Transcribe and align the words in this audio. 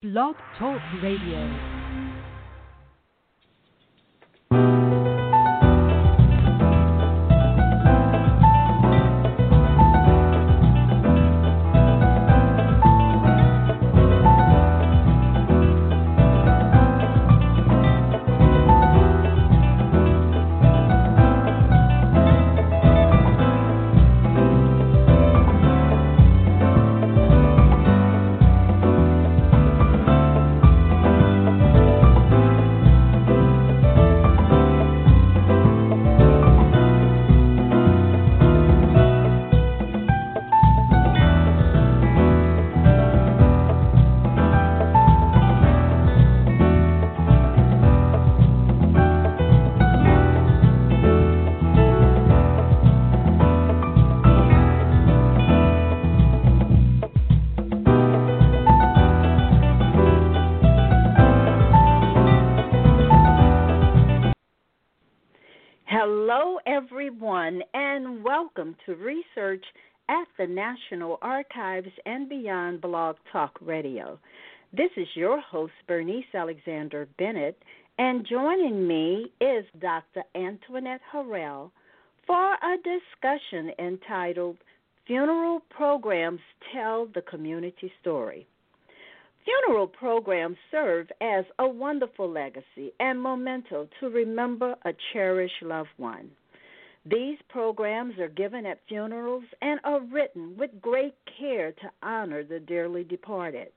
Blog 0.00 0.36
Talk 0.56 0.80
Radio. 1.02 1.77
To 68.86 68.94
research 68.94 69.64
at 70.08 70.28
the 70.38 70.46
National 70.46 71.18
Archives 71.22 71.88
and 72.06 72.28
Beyond 72.28 72.80
Blog 72.80 73.16
Talk 73.32 73.58
Radio. 73.60 74.16
This 74.72 74.90
is 74.96 75.08
your 75.16 75.40
host, 75.40 75.72
Bernice 75.88 76.32
Alexander 76.32 77.08
Bennett, 77.18 77.60
and 77.98 78.24
joining 78.24 78.86
me 78.86 79.32
is 79.40 79.64
Dr. 79.80 80.22
Antoinette 80.36 81.00
Harrell 81.12 81.72
for 82.28 82.52
a 82.54 82.76
discussion 82.84 83.72
entitled 83.80 84.58
Funeral 85.04 85.60
Programs 85.70 86.40
Tell 86.72 87.08
the 87.12 87.22
Community 87.22 87.90
Story. 88.00 88.46
Funeral 89.44 89.88
programs 89.88 90.58
serve 90.70 91.08
as 91.20 91.44
a 91.58 91.68
wonderful 91.68 92.30
legacy 92.30 92.92
and 93.00 93.20
memento 93.20 93.88
to 93.98 94.10
remember 94.10 94.76
a 94.84 94.92
cherished 95.12 95.62
loved 95.62 95.88
one. 95.96 96.30
These 97.10 97.38
programs 97.48 98.18
are 98.18 98.28
given 98.28 98.66
at 98.66 98.80
funerals 98.86 99.44
and 99.62 99.80
are 99.84 100.00
written 100.00 100.56
with 100.58 100.82
great 100.82 101.14
care 101.38 101.72
to 101.72 101.90
honor 102.02 102.42
the 102.44 102.60
dearly 102.60 103.04
departed. 103.04 103.68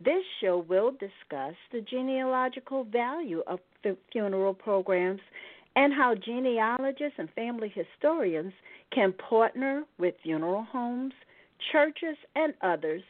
This 0.00 0.24
show 0.40 0.58
will 0.58 0.92
discuss 0.92 1.54
the 1.72 1.82
genealogical 1.82 2.84
value 2.84 3.42
of 3.46 3.60
funeral 4.12 4.54
programs 4.54 5.20
and 5.76 5.92
how 5.92 6.14
genealogists 6.14 7.18
and 7.18 7.28
family 7.32 7.68
historians 7.74 8.52
can 8.92 9.12
partner 9.12 9.84
with 9.98 10.14
funeral 10.22 10.62
homes, 10.62 11.12
churches, 11.72 12.16
and 12.34 12.54
others 12.62 13.02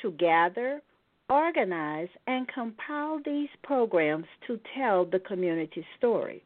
to 0.00 0.12
gather, 0.12 0.80
organize, 1.28 2.08
and 2.26 2.48
compile 2.48 3.20
these 3.24 3.50
programs 3.62 4.26
to 4.46 4.58
tell 4.74 5.04
the 5.04 5.18
community 5.18 5.84
story. 5.98 6.42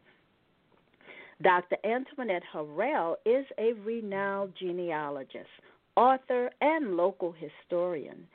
Dr. 1.42 1.76
Antoinette 1.84 2.42
Harrell 2.52 3.16
is 3.26 3.44
a 3.58 3.74
renowned 3.84 4.54
genealogist, 4.58 5.50
author, 5.94 6.50
and 6.60 6.96
local 6.96 7.32
historian, 7.32 8.26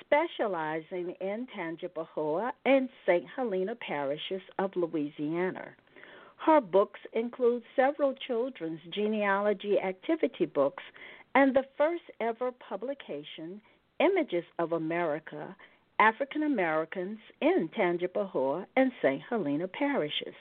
specializing 0.00 1.14
in 1.20 1.46
Tangipahoa 1.54 2.50
and 2.64 2.88
St. 3.04 3.26
Helena 3.34 3.74
parishes 3.74 4.40
of 4.58 4.74
Louisiana. 4.74 5.68
Her 6.36 6.60
books 6.60 7.00
include 7.12 7.62
several 7.74 8.14
children's 8.26 8.80
genealogy 8.90 9.78
activity 9.78 10.46
books 10.46 10.82
and 11.34 11.54
the 11.54 11.64
first 11.76 12.04
ever 12.20 12.52
publication, 12.52 13.60
Images 14.00 14.44
of 14.58 14.72
America 14.72 15.56
African 15.98 16.42
Americans 16.42 17.18
in 17.40 17.70
Tangipahoa 17.76 18.66
and 18.76 18.92
St. 19.00 19.22
Helena 19.28 19.66
parishes. 19.66 20.34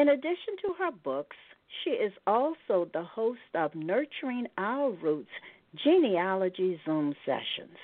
In 0.00 0.08
addition 0.08 0.56
to 0.62 0.72
her 0.78 0.92
books, 0.92 1.36
she 1.84 1.90
is 1.90 2.14
also 2.26 2.88
the 2.94 3.02
host 3.02 3.54
of 3.54 3.74
Nurturing 3.74 4.46
Our 4.56 4.92
Roots 4.92 5.28
genealogy 5.84 6.80
Zoom 6.86 7.14
sessions. 7.26 7.76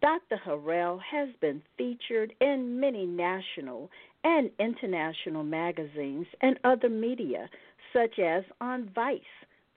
Dr. 0.00 0.40
Harrell 0.42 0.98
has 1.02 1.28
been 1.42 1.60
featured 1.76 2.32
in 2.40 2.80
many 2.80 3.04
national 3.04 3.90
and 4.24 4.50
international 4.58 5.44
magazines 5.44 6.26
and 6.40 6.58
other 6.64 6.88
media, 6.88 7.50
such 7.92 8.18
as 8.18 8.44
on 8.62 8.88
Vice, 8.94 9.20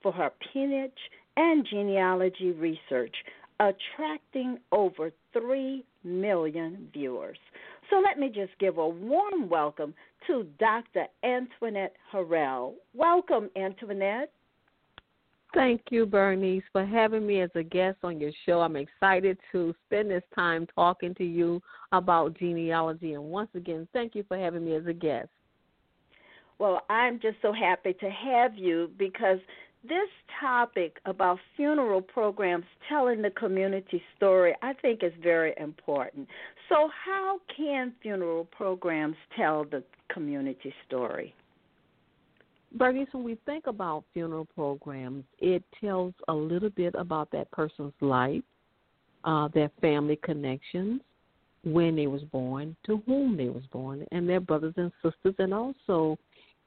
for 0.02 0.10
her 0.12 0.32
peonage 0.50 1.10
and 1.36 1.66
genealogy 1.68 2.52
research, 2.52 3.14
attracting 3.60 4.58
over 4.72 5.12
3 5.34 5.84
million 6.02 6.88
viewers. 6.94 7.36
So 7.90 8.00
let 8.04 8.18
me 8.18 8.28
just 8.28 8.56
give 8.58 8.78
a 8.78 8.88
warm 8.88 9.48
welcome 9.48 9.94
to 10.26 10.46
Dr. 10.58 11.06
Antoinette 11.24 11.94
Harrell. 12.12 12.74
Welcome, 12.94 13.48
Antoinette. 13.56 14.30
Thank 15.54 15.80
you, 15.90 16.04
Bernice, 16.04 16.62
for 16.72 16.84
having 16.84 17.26
me 17.26 17.40
as 17.40 17.50
a 17.54 17.62
guest 17.62 17.96
on 18.02 18.20
your 18.20 18.32
show. 18.44 18.60
I'm 18.60 18.76
excited 18.76 19.38
to 19.52 19.74
spend 19.86 20.10
this 20.10 20.22
time 20.34 20.66
talking 20.74 21.14
to 21.14 21.24
you 21.24 21.62
about 21.92 22.38
genealogy. 22.38 23.14
And 23.14 23.24
once 23.24 23.48
again, 23.54 23.88
thank 23.94 24.14
you 24.14 24.24
for 24.28 24.36
having 24.36 24.64
me 24.64 24.74
as 24.74 24.86
a 24.86 24.92
guest. 24.92 25.30
Well, 26.58 26.82
I'm 26.90 27.18
just 27.20 27.36
so 27.40 27.52
happy 27.52 27.94
to 27.94 28.10
have 28.10 28.56
you 28.56 28.90
because 28.98 29.38
this 29.82 30.08
topic 30.40 30.98
about 31.04 31.38
funeral 31.56 32.02
programs 32.02 32.64
telling 32.88 33.22
the 33.22 33.30
community 33.30 34.02
story, 34.16 34.54
I 34.62 34.72
think, 34.74 35.02
is 35.02 35.12
very 35.22 35.54
important. 35.58 36.28
So, 36.68 36.90
how 37.04 37.40
can 37.54 37.92
funeral 38.02 38.44
programs 38.46 39.16
tell 39.36 39.64
the 39.64 39.82
community 40.12 40.74
story? 40.86 41.34
Bernice, 42.72 43.08
when 43.12 43.24
we 43.24 43.38
think 43.46 43.66
about 43.66 44.04
funeral 44.12 44.46
programs, 44.54 45.24
it 45.38 45.62
tells 45.80 46.12
a 46.28 46.34
little 46.34 46.70
bit 46.70 46.94
about 46.98 47.30
that 47.30 47.50
person's 47.50 47.94
life, 48.00 48.42
uh, 49.24 49.48
their 49.54 49.70
family 49.80 50.18
connections, 50.22 51.00
when 51.64 51.96
they 51.96 52.06
was 52.06 52.22
born, 52.24 52.76
to 52.84 53.02
whom 53.06 53.36
they 53.36 53.48
was 53.48 53.64
born, 53.72 54.06
and 54.12 54.28
their 54.28 54.40
brothers 54.40 54.74
and 54.76 54.92
sisters, 55.02 55.34
and 55.38 55.54
also 55.54 56.18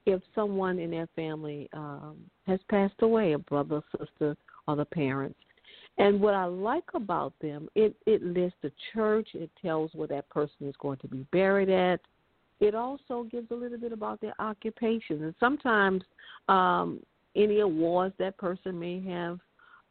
if 0.06 0.22
someone 0.34 0.80
in 0.80 0.92
their 0.92 1.08
family 1.16 1.70
um, 1.74 2.18
has 2.48 2.60
passed 2.70 3.02
away, 3.02 3.34
a 3.34 3.40
brother, 3.40 3.82
sister, 3.98 4.36
or 4.68 4.76
the 4.76 4.86
parents. 4.86 5.40
And 5.98 6.22
what 6.22 6.34
I 6.34 6.46
like 6.46 6.86
about 6.94 7.34
them, 7.42 7.68
it 7.76 7.96
it 8.06 8.24
lists 8.24 8.58
the 8.62 8.72
church. 8.94 9.30
It 9.34 9.52
tells 9.62 9.94
where 9.94 10.08
that 10.08 10.30
person 10.30 10.68
is 10.68 10.76
going 10.80 10.98
to 11.00 11.08
be 11.08 11.26
buried 11.32 11.70
at. 11.70 12.00
It 12.60 12.76
also 12.76 13.24
gives 13.24 13.52
a 13.52 13.56
little 13.56 13.78
bit 13.78 13.92
about 13.92 14.22
their 14.22 14.34
occupation, 14.40 15.24
and 15.24 15.36
sometimes 15.40 16.04
um, 16.48 17.02
any 17.36 17.60
awards 17.60 18.16
that 18.20 18.38
person 18.38 18.80
may 18.80 19.02
have 19.02 19.40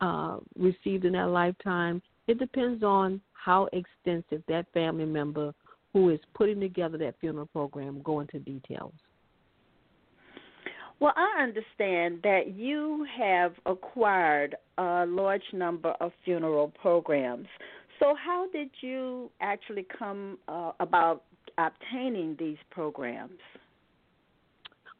uh, 0.01 0.39
received 0.59 1.05
in 1.05 1.13
their 1.13 1.27
lifetime. 1.27 2.01
It 2.27 2.39
depends 2.39 2.83
on 2.83 3.21
how 3.33 3.69
extensive 3.73 4.43
that 4.49 4.67
family 4.73 5.05
member 5.05 5.53
who 5.93 6.11
is 6.11 6.21
putting 6.35 6.61
together 6.61 6.97
that 6.99 7.17
funeral 7.21 7.47
program 7.47 8.01
go 8.03 8.21
into 8.21 8.39
details. 8.39 8.93
Well, 11.01 11.15
I 11.17 11.43
understand 11.43 12.21
that 12.23 12.55
you 12.55 13.07
have 13.19 13.55
acquired 13.65 14.55
a 14.77 15.07
large 15.07 15.43
number 15.55 15.95
of 15.99 16.13
funeral 16.25 16.73
programs. 16.81 17.49
So, 17.99 18.15
how 18.15 18.51
did 18.51 18.71
you 18.83 19.31
actually 19.41 19.87
come 19.99 20.39
uh, 20.47 20.73
about 20.79 21.23
obtaining 21.57 22.37
these 22.39 22.59
programs? 22.71 23.39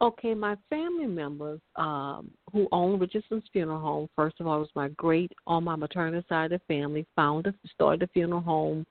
Okay, 0.01 0.33
my 0.33 0.57
family 0.71 1.05
members 1.05 1.59
um, 1.75 2.31
who 2.51 2.67
own 2.71 2.99
Richardson's 2.99 3.43
Funeral 3.53 3.79
Home, 3.79 4.09
first 4.15 4.39
of 4.39 4.47
all, 4.47 4.59
was 4.59 4.69
my 4.73 4.89
great 4.89 5.31
on 5.45 5.63
my 5.63 5.75
maternal 5.75 6.23
side 6.27 6.51
of 6.51 6.59
the 6.67 6.73
family, 6.73 7.05
founded, 7.15 7.53
started 7.75 7.99
the 7.99 8.07
funeral 8.07 8.41
home 8.41 8.87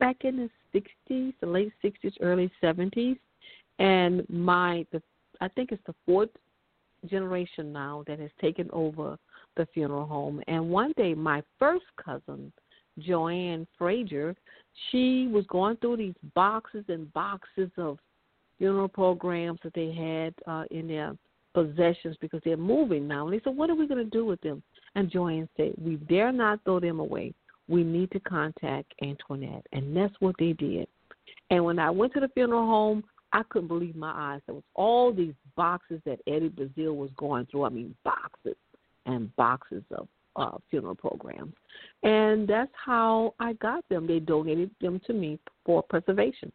back 0.00 0.24
in 0.24 0.48
the 0.72 0.80
60s, 1.10 1.34
the 1.40 1.46
late 1.46 1.72
60s, 1.84 2.14
early 2.22 2.50
70s. 2.62 3.18
And 3.78 4.26
my, 4.30 4.86
the 4.92 5.02
I 5.40 5.48
think 5.48 5.72
it's 5.72 5.82
the 5.86 5.94
fourth 6.06 6.30
generation 7.08 7.72
now 7.72 8.04
that 8.06 8.18
has 8.18 8.30
taken 8.40 8.68
over 8.72 9.18
the 9.56 9.66
funeral 9.72 10.06
home. 10.06 10.42
And 10.48 10.68
one 10.68 10.92
day, 10.96 11.14
my 11.14 11.42
first 11.58 11.84
cousin 12.02 12.52
Joanne 12.98 13.66
Frazier, 13.76 14.34
she 14.90 15.28
was 15.30 15.44
going 15.48 15.76
through 15.78 15.98
these 15.98 16.14
boxes 16.34 16.84
and 16.88 17.12
boxes 17.12 17.70
of 17.76 17.98
funeral 18.58 18.88
programs 18.88 19.58
that 19.62 19.74
they 19.74 19.92
had 19.92 20.34
uh, 20.50 20.64
in 20.70 20.88
their 20.88 21.16
possessions 21.54 22.16
because 22.20 22.40
they're 22.44 22.56
moving 22.56 23.06
now. 23.06 23.26
And 23.26 23.34
they 23.34 23.42
said, 23.44 23.56
What 23.56 23.70
are 23.70 23.74
we 23.74 23.86
going 23.86 24.04
to 24.04 24.10
do 24.10 24.24
with 24.24 24.40
them? 24.40 24.62
And 24.94 25.10
Joanne 25.10 25.48
said, 25.56 25.72
We 25.78 25.96
dare 25.96 26.32
not 26.32 26.60
throw 26.64 26.80
them 26.80 27.00
away. 27.00 27.34
We 27.68 27.82
need 27.82 28.10
to 28.12 28.20
contact 28.20 28.92
Antoinette. 29.02 29.66
And 29.72 29.96
that's 29.96 30.14
what 30.20 30.36
they 30.38 30.52
did. 30.52 30.86
And 31.50 31.64
when 31.64 31.78
I 31.78 31.90
went 31.90 32.12
to 32.14 32.20
the 32.20 32.28
funeral 32.28 32.66
home, 32.66 33.04
I 33.36 33.42
couldn't 33.50 33.68
believe 33.68 33.94
my 33.94 34.12
eyes. 34.16 34.40
There 34.46 34.54
was 34.54 34.64
all 34.74 35.12
these 35.12 35.34
boxes 35.56 36.00
that 36.06 36.20
Eddie 36.26 36.48
Brazil 36.48 36.96
was 36.96 37.10
going 37.18 37.44
through. 37.46 37.64
I 37.64 37.68
mean, 37.68 37.94
boxes 38.02 38.56
and 39.04 39.34
boxes 39.36 39.82
of 39.90 40.08
uh, 40.36 40.56
funeral 40.70 40.94
programs. 40.94 41.52
And 42.02 42.48
that's 42.48 42.72
how 42.82 43.34
I 43.38 43.52
got 43.52 43.86
them. 43.90 44.06
They 44.06 44.20
donated 44.20 44.70
them 44.80 45.02
to 45.06 45.12
me 45.12 45.38
for 45.66 45.82
preservation. 45.82 46.50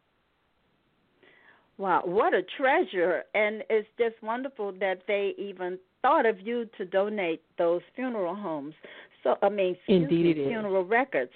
Wow, 1.78 2.02
what 2.04 2.34
a 2.34 2.42
treasure. 2.56 3.22
And 3.32 3.62
it's 3.70 3.86
just 3.96 4.20
wonderful 4.20 4.72
that 4.80 5.02
they 5.06 5.34
even 5.38 5.78
thought 6.02 6.26
of 6.26 6.40
you 6.40 6.68
to 6.78 6.84
donate 6.84 7.42
those 7.58 7.82
funeral 7.94 8.34
homes. 8.34 8.74
So, 9.22 9.36
I 9.40 9.48
mean, 9.48 9.76
Indeed 9.86 10.36
me, 10.36 10.48
funeral 10.48 10.84
records. 10.84 11.30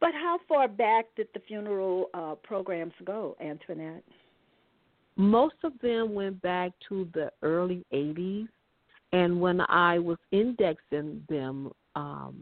But 0.00 0.14
how 0.14 0.40
far 0.48 0.66
back 0.66 1.04
did 1.14 1.28
the 1.32 1.40
funeral 1.46 2.10
uh, 2.12 2.34
programs 2.42 2.94
go, 3.04 3.36
Antoinette? 3.40 4.02
Most 5.20 5.56
of 5.64 5.78
them 5.80 6.14
went 6.14 6.40
back 6.40 6.72
to 6.88 7.08
the 7.12 7.30
early 7.42 7.84
80s. 7.92 8.48
And 9.12 9.40
when 9.40 9.60
I 9.62 9.98
was 9.98 10.18
indexing 10.30 11.22
them, 11.28 11.72
um, 11.94 12.36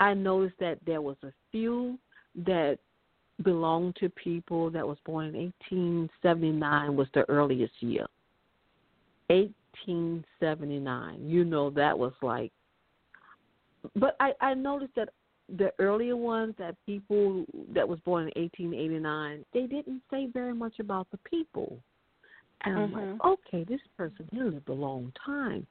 I 0.00 0.12
noticed 0.12 0.58
that 0.60 0.78
there 0.84 1.00
was 1.00 1.16
a 1.22 1.32
few 1.50 1.98
that 2.44 2.78
belonged 3.42 3.96
to 4.00 4.10
people 4.10 4.70
that 4.70 4.86
was 4.86 4.98
born 5.06 5.26
in 5.26 5.52
1879 5.70 6.96
was 6.96 7.08
the 7.14 7.28
earliest 7.30 7.74
year. 7.80 8.06
1879. 9.28 11.28
You 11.28 11.44
know 11.44 11.70
that 11.70 11.98
was 11.98 12.12
like 12.22 12.52
but 13.94 14.16
I 14.20 14.32
I 14.40 14.54
noticed 14.54 14.94
that 14.96 15.10
the 15.56 15.72
earlier 15.78 16.16
ones 16.16 16.54
that 16.58 16.74
people 16.86 17.44
that 17.72 17.88
was 17.88 17.98
born 18.04 18.24
in 18.34 18.42
1889, 18.42 19.44
they 19.54 19.66
didn't 19.66 20.02
say 20.10 20.28
very 20.32 20.54
much 20.54 20.78
about 20.80 21.06
the 21.10 21.18
people. 21.18 21.78
And 22.64 22.78
I'm 22.78 22.90
mm-hmm. 22.90 23.10
like, 23.12 23.24
okay, 23.24 23.64
this 23.64 23.80
person 23.96 24.28
he 24.32 24.40
lived 24.40 24.68
a 24.68 24.72
long 24.72 25.12
time. 25.24 25.66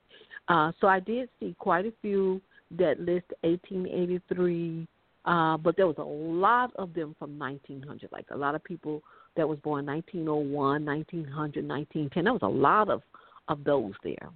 Uh, 0.47 0.71
so 0.79 0.87
I 0.87 0.99
did 0.99 1.29
see 1.39 1.55
quite 1.59 1.85
a 1.85 1.93
few 2.01 2.41
that 2.77 2.99
list 2.99 3.25
1883, 3.41 4.87
uh, 5.25 5.57
but 5.57 5.75
there 5.75 5.87
was 5.87 5.97
a 5.97 6.03
lot 6.03 6.71
of 6.75 6.93
them 6.93 7.15
from 7.17 7.37
1900. 7.37 8.11
Like 8.11 8.27
a 8.31 8.37
lot 8.37 8.55
of 8.55 8.63
people 8.63 9.01
that 9.35 9.47
was 9.47 9.59
born 9.59 9.85
1901, 9.85 10.85
1900, 10.85 11.67
1910. 11.67 12.23
There 12.23 12.33
was 12.33 12.41
a 12.43 12.47
lot 12.47 12.89
of 12.89 13.01
of 13.47 13.63
those 13.63 13.93
there. 14.03 14.29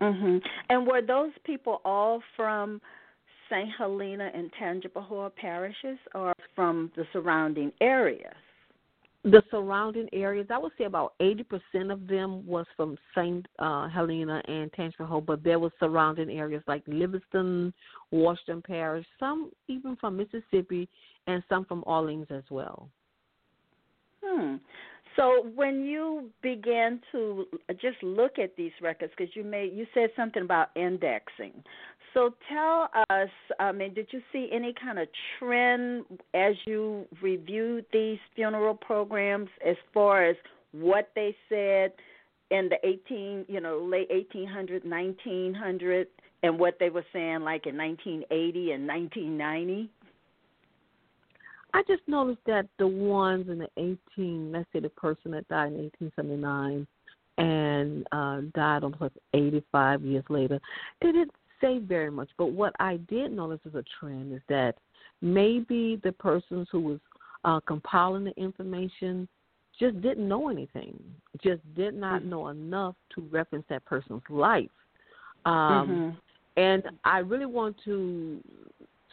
Mhm. 0.00 0.40
And 0.68 0.86
were 0.86 1.02
those 1.02 1.32
people 1.44 1.80
all 1.84 2.22
from 2.36 2.80
St. 3.50 3.68
Helena 3.76 4.30
and 4.32 4.50
Tangipahoa 4.60 5.34
parishes 5.34 5.98
or 6.14 6.32
from 6.54 6.90
the 6.96 7.04
surrounding 7.12 7.72
areas? 7.80 8.34
The 9.22 9.42
surrounding 9.50 10.08
areas, 10.14 10.46
I 10.48 10.56
would 10.56 10.72
say 10.78 10.84
about 10.84 11.12
80% 11.20 11.92
of 11.92 12.06
them 12.06 12.46
was 12.46 12.64
from 12.74 12.96
St. 13.14 13.44
Uh, 13.58 13.86
Helena 13.88 14.40
and 14.48 14.72
Tangipahoa, 14.72 15.26
but 15.26 15.44
there 15.44 15.58
was 15.58 15.72
surrounding 15.78 16.30
areas 16.30 16.62
like 16.66 16.82
Livingston, 16.86 17.74
Washington 18.10 18.62
Parish, 18.62 19.04
some 19.18 19.50
even 19.68 19.96
from 19.96 20.16
Mississippi, 20.16 20.88
and 21.26 21.42
some 21.50 21.66
from 21.66 21.84
Orleans 21.86 22.28
as 22.30 22.44
well. 22.50 22.88
Hmm. 24.24 24.56
So 25.16 25.50
when 25.54 25.84
you 25.84 26.30
began 26.42 27.00
to 27.12 27.46
just 27.72 28.02
look 28.02 28.38
at 28.38 28.56
these 28.56 28.72
records, 28.80 29.12
because 29.16 29.34
you 29.34 29.42
made 29.44 29.72
you 29.74 29.86
said 29.92 30.10
something 30.16 30.42
about 30.42 30.68
indexing. 30.76 31.52
So 32.14 32.34
tell 32.48 32.88
us, 33.08 33.28
I 33.60 33.70
mean, 33.72 33.94
did 33.94 34.08
you 34.10 34.20
see 34.32 34.48
any 34.52 34.74
kind 34.80 34.98
of 34.98 35.08
trend 35.38 36.04
as 36.34 36.54
you 36.66 37.06
reviewed 37.22 37.84
these 37.92 38.18
funeral 38.34 38.74
programs 38.74 39.48
as 39.66 39.76
far 39.94 40.24
as 40.24 40.36
what 40.72 41.10
they 41.14 41.36
said 41.48 41.92
in 42.50 42.68
the 42.68 42.76
18, 42.84 43.44
you 43.48 43.60
know, 43.60 43.78
late 43.78 44.10
1800, 44.10 44.84
1900, 44.84 46.08
and 46.42 46.58
what 46.58 46.78
they 46.80 46.90
were 46.90 47.04
saying 47.12 47.40
like 47.40 47.66
in 47.66 47.76
1980 47.76 48.72
and 48.72 48.88
1990? 48.88 49.90
I 51.72 51.82
just 51.86 52.02
noticed 52.08 52.40
that 52.46 52.66
the 52.78 52.88
ones 52.88 53.48
in 53.48 53.58
the 53.58 53.68
18, 53.76 54.50
let's 54.50 54.66
say 54.72 54.80
the 54.80 54.88
person 54.88 55.30
that 55.32 55.46
died 55.48 55.72
in 55.72 55.90
1879 56.00 56.86
and 57.38 58.06
uh, 58.10 58.40
died 58.54 58.82
almost 58.82 59.14
85 59.32 60.02
years 60.02 60.24
later, 60.28 60.60
they 61.00 61.12
didn't 61.12 61.32
say 61.60 61.78
very 61.78 62.10
much. 62.10 62.28
But 62.36 62.46
what 62.46 62.74
I 62.80 62.98
did 63.08 63.32
notice 63.32 63.60
as 63.66 63.74
a 63.74 63.84
trend 63.98 64.32
is 64.32 64.42
that 64.48 64.76
maybe 65.20 66.00
the 66.02 66.12
persons 66.12 66.68
who 66.70 66.80
was 66.80 66.98
uh, 67.44 67.60
compiling 67.60 68.24
the 68.24 68.36
information 68.36 69.28
just 69.78 70.00
didn't 70.02 70.28
know 70.28 70.50
anything, 70.50 71.02
just 71.42 71.62
did 71.74 71.94
not 71.94 72.24
know 72.24 72.48
enough 72.48 72.94
to 73.14 73.22
reference 73.30 73.64
that 73.70 73.84
person's 73.86 74.22
life. 74.28 74.68
Um, 75.46 75.52
mm-hmm. 75.54 76.10
And 76.60 76.82
I 77.04 77.18
really 77.18 77.46
want 77.46 77.76
to 77.84 78.40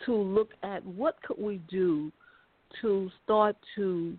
to 0.06 0.14
look 0.14 0.52
at 0.62 0.86
what 0.86 1.22
could 1.24 1.40
we 1.40 1.60
do 1.70 2.12
to 2.82 3.10
start 3.24 3.56
to 3.76 4.18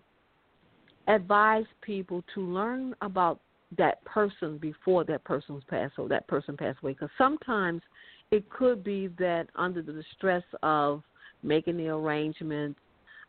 advise 1.07 1.65
people 1.81 2.23
to 2.35 2.41
learn 2.41 2.93
about 3.01 3.39
that 3.77 4.03
person 4.03 4.57
before 4.57 5.03
that 5.05 5.23
person's 5.23 5.63
passed 5.69 5.93
or 5.97 6.07
that 6.07 6.27
person 6.27 6.57
passed 6.57 6.79
away 6.81 6.93
because 6.93 7.09
sometimes 7.17 7.81
it 8.31 8.49
could 8.49 8.83
be 8.83 9.07
that 9.19 9.47
under 9.55 9.81
the 9.81 10.03
stress 10.17 10.43
of 10.63 11.03
making 11.43 11.77
the 11.77 11.87
arrangements 11.87 12.79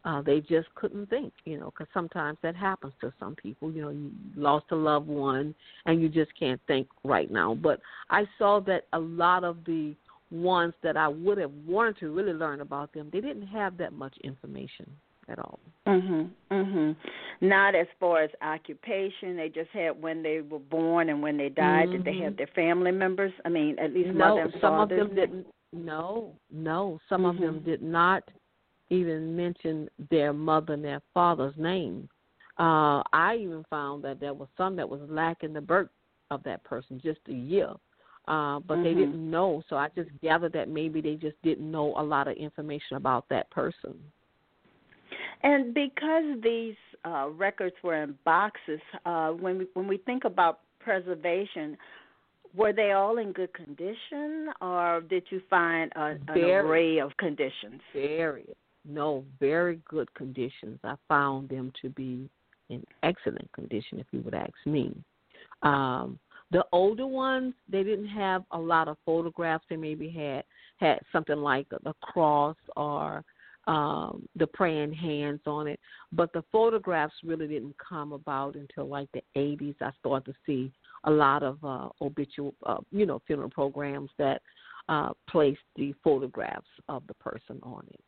uh 0.04 0.22
they 0.22 0.40
just 0.40 0.68
couldn't 0.74 1.08
think 1.10 1.32
you 1.44 1.58
know 1.58 1.66
because 1.66 1.86
sometimes 1.92 2.38
that 2.42 2.56
happens 2.56 2.92
to 3.00 3.12
some 3.20 3.34
people 3.34 3.70
you 3.70 3.82
know 3.82 3.90
you 3.90 4.10
lost 4.36 4.64
a 4.70 4.76
loved 4.76 5.06
one 5.06 5.54
and 5.86 6.00
you 6.00 6.08
just 6.08 6.30
can't 6.38 6.60
think 6.66 6.86
right 7.04 7.30
now. 7.30 7.54
But 7.54 7.80
i 8.08 8.24
saw 8.38 8.60
that 8.60 8.86
a 8.92 8.98
lot 8.98 9.44
of 9.44 9.58
the 9.64 9.94
ones 10.30 10.74
that 10.82 10.96
i 10.96 11.08
would 11.08 11.38
have 11.38 11.50
wanted 11.66 11.98
to 11.98 12.12
really 12.12 12.32
learn 12.32 12.60
about 12.60 12.92
them 12.92 13.10
they 13.12 13.20
didn't 13.20 13.46
have 13.46 13.76
that 13.76 13.92
much 13.92 14.16
information 14.22 14.86
at 15.30 15.38
all. 15.38 15.58
Mhm. 15.86 16.30
Mhm. 16.50 16.96
Not 17.40 17.74
as 17.74 17.86
far 17.98 18.22
as 18.22 18.30
occupation. 18.42 19.36
They 19.36 19.48
just 19.48 19.70
had 19.70 20.00
when 20.00 20.22
they 20.22 20.40
were 20.40 20.58
born 20.58 21.08
and 21.08 21.22
when 21.22 21.36
they 21.36 21.48
died. 21.48 21.88
Mm-hmm. 21.88 21.92
Did 21.92 22.04
they 22.04 22.18
have 22.18 22.36
their 22.36 22.48
family 22.48 22.92
members? 22.92 23.32
I 23.44 23.48
mean, 23.48 23.78
at 23.78 23.92
least 23.92 24.10
no, 24.10 24.28
mother 24.28 24.40
and 24.42 24.54
some 24.60 24.74
of 24.74 24.88
them 24.88 25.14
didn't. 25.14 25.46
No, 25.72 26.34
no. 26.50 27.00
Some 27.08 27.22
mm-hmm. 27.22 27.30
of 27.30 27.40
them 27.40 27.62
did 27.64 27.82
not 27.82 28.24
even 28.90 29.34
mention 29.36 29.88
their 30.10 30.32
mother 30.32 30.74
and 30.74 30.84
their 30.84 31.00
father's 31.14 31.56
name. 31.56 32.08
Uh, 32.58 33.02
I 33.12 33.36
even 33.40 33.64
found 33.70 34.04
that 34.04 34.20
there 34.20 34.34
was 34.34 34.48
some 34.56 34.76
that 34.76 34.88
was 34.88 35.00
lacking 35.08 35.54
the 35.54 35.60
birth 35.60 35.88
of 36.30 36.42
that 36.42 36.62
person, 36.64 37.00
just 37.02 37.20
a 37.28 37.32
year. 37.32 37.72
Uh, 38.28 38.60
but 38.60 38.74
mm-hmm. 38.74 38.84
they 38.84 38.94
didn't 38.94 39.30
know, 39.30 39.62
so 39.68 39.76
I 39.76 39.88
just 39.96 40.10
gathered 40.22 40.52
that 40.52 40.68
maybe 40.68 41.00
they 41.00 41.14
just 41.14 41.40
didn't 41.42 41.68
know 41.68 41.94
a 41.96 42.02
lot 42.02 42.28
of 42.28 42.36
information 42.36 42.96
about 42.96 43.28
that 43.30 43.50
person. 43.50 43.98
And 45.42 45.72
because 45.74 46.24
these 46.42 46.74
uh, 47.04 47.28
records 47.30 47.74
were 47.82 48.02
in 48.02 48.14
boxes, 48.24 48.80
uh, 49.06 49.30
when 49.30 49.58
we, 49.58 49.66
when 49.74 49.86
we 49.86 49.98
think 49.98 50.24
about 50.24 50.60
preservation, 50.80 51.76
were 52.54 52.72
they 52.72 52.92
all 52.92 53.18
in 53.18 53.32
good 53.32 53.52
condition, 53.54 54.48
or 54.60 55.02
did 55.08 55.22
you 55.30 55.40
find 55.48 55.92
a, 55.94 56.00
an 56.00 56.20
very, 56.34 56.52
array 56.52 56.98
of 56.98 57.16
conditions? 57.16 57.80
Very, 57.94 58.44
no, 58.84 59.24
very 59.38 59.80
good 59.88 60.12
conditions. 60.14 60.78
I 60.84 60.96
found 61.08 61.48
them 61.48 61.72
to 61.82 61.88
be 61.90 62.28
in 62.68 62.84
excellent 63.02 63.50
condition, 63.52 63.98
if 63.98 64.06
you 64.10 64.20
would 64.22 64.34
ask 64.34 64.52
me. 64.66 64.94
Um, 65.62 66.18
the 66.50 66.64
older 66.72 67.06
ones, 67.06 67.54
they 67.68 67.84
didn't 67.84 68.08
have 68.08 68.42
a 68.50 68.58
lot 68.58 68.88
of 68.88 68.96
photographs. 69.06 69.64
They 69.70 69.76
maybe 69.76 70.10
had 70.10 70.44
had 70.78 70.98
something 71.12 71.36
like 71.36 71.66
a, 71.72 71.88
a 71.88 71.94
cross 72.02 72.56
or 72.76 73.24
um, 73.70 74.28
the 74.34 74.48
praying 74.48 74.92
hands 74.92 75.40
on 75.46 75.68
it. 75.68 75.78
But 76.12 76.32
the 76.32 76.42
photographs 76.50 77.14
really 77.22 77.46
didn't 77.46 77.76
come 77.78 78.12
about 78.12 78.56
until 78.56 78.88
like 78.88 79.08
the 79.12 79.22
80s. 79.36 79.76
I 79.80 79.92
started 80.00 80.32
to 80.32 80.38
see 80.44 80.72
a 81.04 81.10
lot 81.10 81.44
of 81.44 81.62
uh, 81.62 81.88
obituary, 82.00 82.52
uh, 82.66 82.78
you 82.90 83.06
know, 83.06 83.22
funeral 83.28 83.48
programs 83.48 84.10
that 84.18 84.42
uh, 84.88 85.10
placed 85.28 85.60
the 85.76 85.94
photographs 86.02 86.66
of 86.88 87.04
the 87.06 87.14
person 87.14 87.60
on 87.62 87.86
it. 87.90 88.00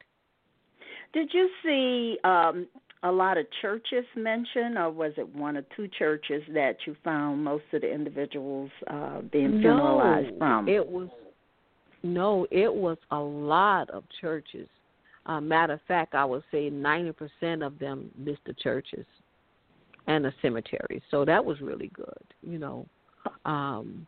Did 1.12 1.31
you 1.33 1.49
see 1.64 2.19
um, 2.25 2.66
a 3.04 3.12
lot 3.12 3.38
of 3.38 3.47
churches 3.61 4.04
mentioned, 4.16 4.76
or 4.76 4.90
was 4.90 5.12
it 5.16 5.28
one 5.37 5.57
or 5.57 5.64
two 5.76 5.87
churches 5.97 6.42
that 6.54 6.76
you 6.87 6.97
found 7.04 7.45
most 7.45 7.64
of 7.73 7.83
the 7.83 7.92
individuals 7.92 8.71
uh, 8.88 9.21
being 9.21 9.61
funeralized 9.61 10.33
no, 10.33 10.38
from? 10.38 10.69
It 10.69 10.85
was 10.85 11.09
no, 12.02 12.49
it 12.50 12.75
was 12.75 12.97
a 13.12 13.19
lot 13.19 13.88
of 13.90 14.02
churches 14.21 14.66
Uh, 15.26 15.41
matter 15.41 15.75
of 15.75 15.81
fact, 15.87 16.14
I 16.14 16.25
would 16.25 16.43
say 16.50 16.71
90% 16.71 17.64
of 17.64 17.79
them 17.79 18.11
missed 18.17 18.41
the 18.45 18.55
churches 18.55 19.07
and 20.07 20.25
the 20.25 20.33
cemeteries. 20.43 21.02
So 21.11 21.25
that 21.25 21.45
was 21.45 21.61
really 21.61 21.91
good, 21.95 22.25
you 22.43 22.59
know. 22.59 22.87
Um, 23.45 24.07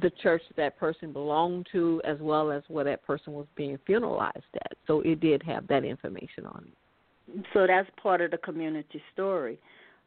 the 0.00 0.10
church 0.22 0.42
that 0.56 0.78
person 0.78 1.12
belonged 1.12 1.68
to, 1.72 2.00
as 2.04 2.18
well 2.20 2.50
as 2.50 2.62
where 2.68 2.84
that 2.84 3.04
person 3.04 3.34
was 3.34 3.46
being 3.54 3.78
funeralized 3.88 4.42
at. 4.54 4.72
So 4.86 5.00
it 5.02 5.20
did 5.20 5.42
have 5.44 5.66
that 5.68 5.84
information 5.84 6.46
on 6.46 6.66
it. 6.66 7.44
So 7.52 7.66
that's 7.66 7.88
part 8.02 8.20
of 8.20 8.30
the 8.30 8.38
community 8.38 9.00
story 9.12 9.58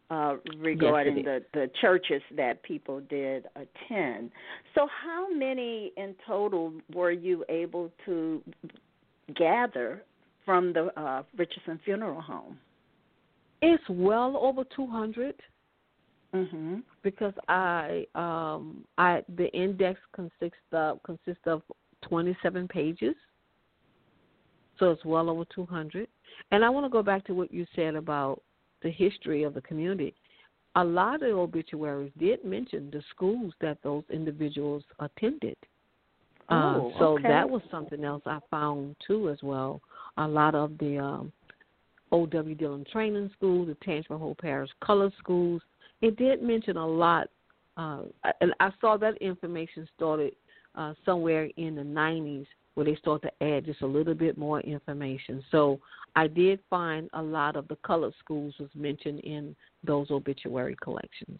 uh, 0.09 0.35
regarding 0.57 1.17
yes, 1.17 1.25
the 1.53 1.59
the 1.59 1.71
churches 1.81 2.21
that 2.35 2.61
people 2.63 3.01
did 3.09 3.45
attend. 3.55 4.31
So 4.73 4.87
how 5.03 5.27
many 5.31 5.91
in 5.97 6.15
total 6.27 6.73
were 6.93 7.11
you 7.11 7.45
able 7.49 7.91
to 8.05 8.41
gather 9.35 10.03
from 10.45 10.73
the 10.73 10.87
uh, 10.99 11.23
Richardson 11.37 11.79
Funeral 11.83 12.21
Home? 12.21 12.57
It's 13.61 13.83
well 13.89 14.37
over 14.37 14.63
200 14.75 15.35
mm-hmm. 16.33 16.75
because 17.03 17.33
I 17.47 18.05
um 18.13 18.85
I 18.97 19.23
the 19.37 19.47
index 19.53 19.99
consists 20.13 20.59
of 20.71 21.01
consists 21.03 21.43
of 21.45 21.61
27 22.07 22.67
pages. 22.67 23.15
So 24.77 24.91
it's 24.91 25.05
well 25.05 25.29
over 25.29 25.45
200. 25.55 26.07
And 26.51 26.63
I 26.63 26.69
want 26.69 26.85
to 26.85 26.89
go 26.89 27.01
back 27.01 27.25
to 27.25 27.33
what 27.33 27.53
you 27.53 27.65
said 27.75 27.95
about 27.95 28.41
the 28.83 28.91
history 28.91 29.43
of 29.43 29.53
the 29.53 29.61
community. 29.61 30.13
A 30.75 30.83
lot 30.83 31.15
of 31.15 31.21
the 31.21 31.31
obituaries 31.31 32.11
did 32.19 32.43
mention 32.43 32.89
the 32.91 33.01
schools 33.09 33.53
that 33.61 33.77
those 33.83 34.03
individuals 34.11 34.83
attended. 34.99 35.55
Oh, 36.49 36.91
uh, 36.93 36.99
so 36.99 37.05
okay. 37.13 37.29
that 37.29 37.49
was 37.49 37.61
something 37.71 38.03
else 38.03 38.21
I 38.25 38.39
found 38.51 38.95
too 39.07 39.29
as 39.29 39.37
well. 39.41 39.81
A 40.17 40.27
lot 40.27 40.55
of 40.55 40.77
the 40.77 40.97
um, 40.97 41.31
O.W. 42.11 42.55
Dillon 42.55 42.85
Training 42.91 43.29
School, 43.35 43.65
the 43.65 43.75
Tangipahoa 43.85 44.19
Whole 44.19 44.35
Parish 44.35 44.69
Color 44.83 45.11
Schools. 45.19 45.61
It 46.01 46.17
did 46.17 46.41
mention 46.41 46.77
a 46.77 46.87
lot, 46.87 47.29
uh, 47.77 48.03
and 48.41 48.53
I 48.59 48.69
saw 48.79 48.97
that 48.97 49.17
information 49.17 49.87
started 49.95 50.35
uh, 50.75 50.93
somewhere 51.05 51.49
in 51.57 51.75
the 51.75 51.81
90s 51.81 52.45
where 52.75 52.85
they 52.85 52.95
started 52.95 53.29
to 53.29 53.45
add 53.45 53.65
just 53.65 53.81
a 53.81 53.87
little 53.87 54.13
bit 54.13 54.37
more 54.37 54.59
information. 54.61 55.43
So 55.49 55.79
I 56.15 56.27
did 56.27 56.59
find 56.69 57.09
a 57.13 57.21
lot 57.21 57.55
of 57.55 57.67
the 57.67 57.77
colored 57.85 58.13
schools 58.19 58.53
was 58.59 58.69
mentioned 58.75 59.21
in 59.21 59.55
those 59.83 60.11
obituary 60.11 60.75
collections. 60.81 61.39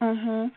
Mhm. 0.00 0.50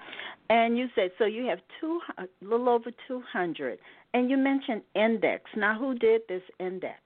And 0.49 0.77
you 0.77 0.89
said 0.95 1.11
so 1.17 1.25
you 1.25 1.45
have 1.45 1.61
two 1.79 2.01
a 2.17 2.27
little 2.41 2.69
over 2.69 2.91
200 3.07 3.79
and 4.13 4.29
you 4.29 4.37
mentioned 4.37 4.81
index. 4.95 5.49
Now 5.55 5.75
who 5.75 5.95
did 5.95 6.27
this 6.27 6.43
index? 6.59 6.99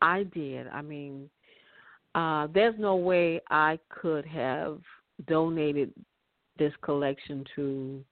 I 0.00 0.24
did. 0.24 0.68
I 0.68 0.82
mean, 0.82 1.28
uh, 2.14 2.48
there's 2.52 2.78
no 2.78 2.96
way 2.96 3.40
I 3.50 3.78
could 3.88 4.26
have 4.26 4.80
donated 5.26 5.92
this 6.58 6.72
collection 6.82 7.44
to 7.56 8.04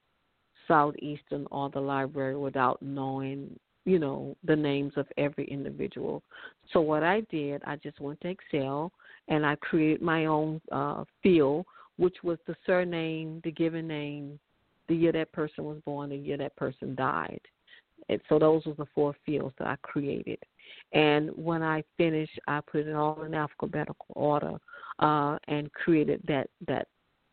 Southeastern 0.69 1.47
or 1.51 1.71
the 1.71 1.81
library 1.81 2.37
without 2.37 2.81
knowing, 2.83 3.59
you 3.85 3.99
know, 3.99 4.37
the 4.45 4.57
names 4.57 4.93
of 4.97 5.07
every 5.17 5.45
individual. 5.47 6.23
So 6.73 6.81
what 6.81 7.03
I 7.03 7.21
did, 7.31 7.63
I 7.67 7.77
just 7.77 8.01
went 8.01 8.21
to 8.23 8.29
Excel 8.29 8.93
and 9.29 9.45
I 9.45 9.57
created 9.57 10.03
my 10.03 10.27
own 10.27 10.61
uh, 10.73 11.05
field, 11.23 11.67
which 11.97 12.17
was 12.23 12.39
the 12.47 12.57
surname, 12.67 13.41
the 13.45 13.51
given 13.51 13.87
name, 13.87 14.39
the 14.89 14.95
year 14.95 15.13
that 15.13 15.33
person 15.33 15.65
was 15.65 15.79
born, 15.85 16.11
the 16.11 16.17
year 16.17 16.37
that 16.37 16.57
person 16.57 16.95
died. 16.95 17.41
And 18.09 18.21
so 18.29 18.39
those 18.39 18.65
were 18.67 18.75
the 18.75 18.87
four 18.95 19.15
fields 19.25 19.55
that 19.59 19.67
I 19.67 19.77
created. 19.83 20.39
And 20.93 21.31
when 21.31 21.63
I 21.63 21.83
finished, 21.97 22.39
I 22.47 22.61
put 22.71 22.87
it 22.87 22.95
all 22.95 23.23
in 23.23 23.35
alphabetical 23.35 24.07
order 24.11 24.57
uh, 24.99 25.39
and 25.49 25.73
created 25.73 26.23
that 26.29 26.49
that 26.67 26.89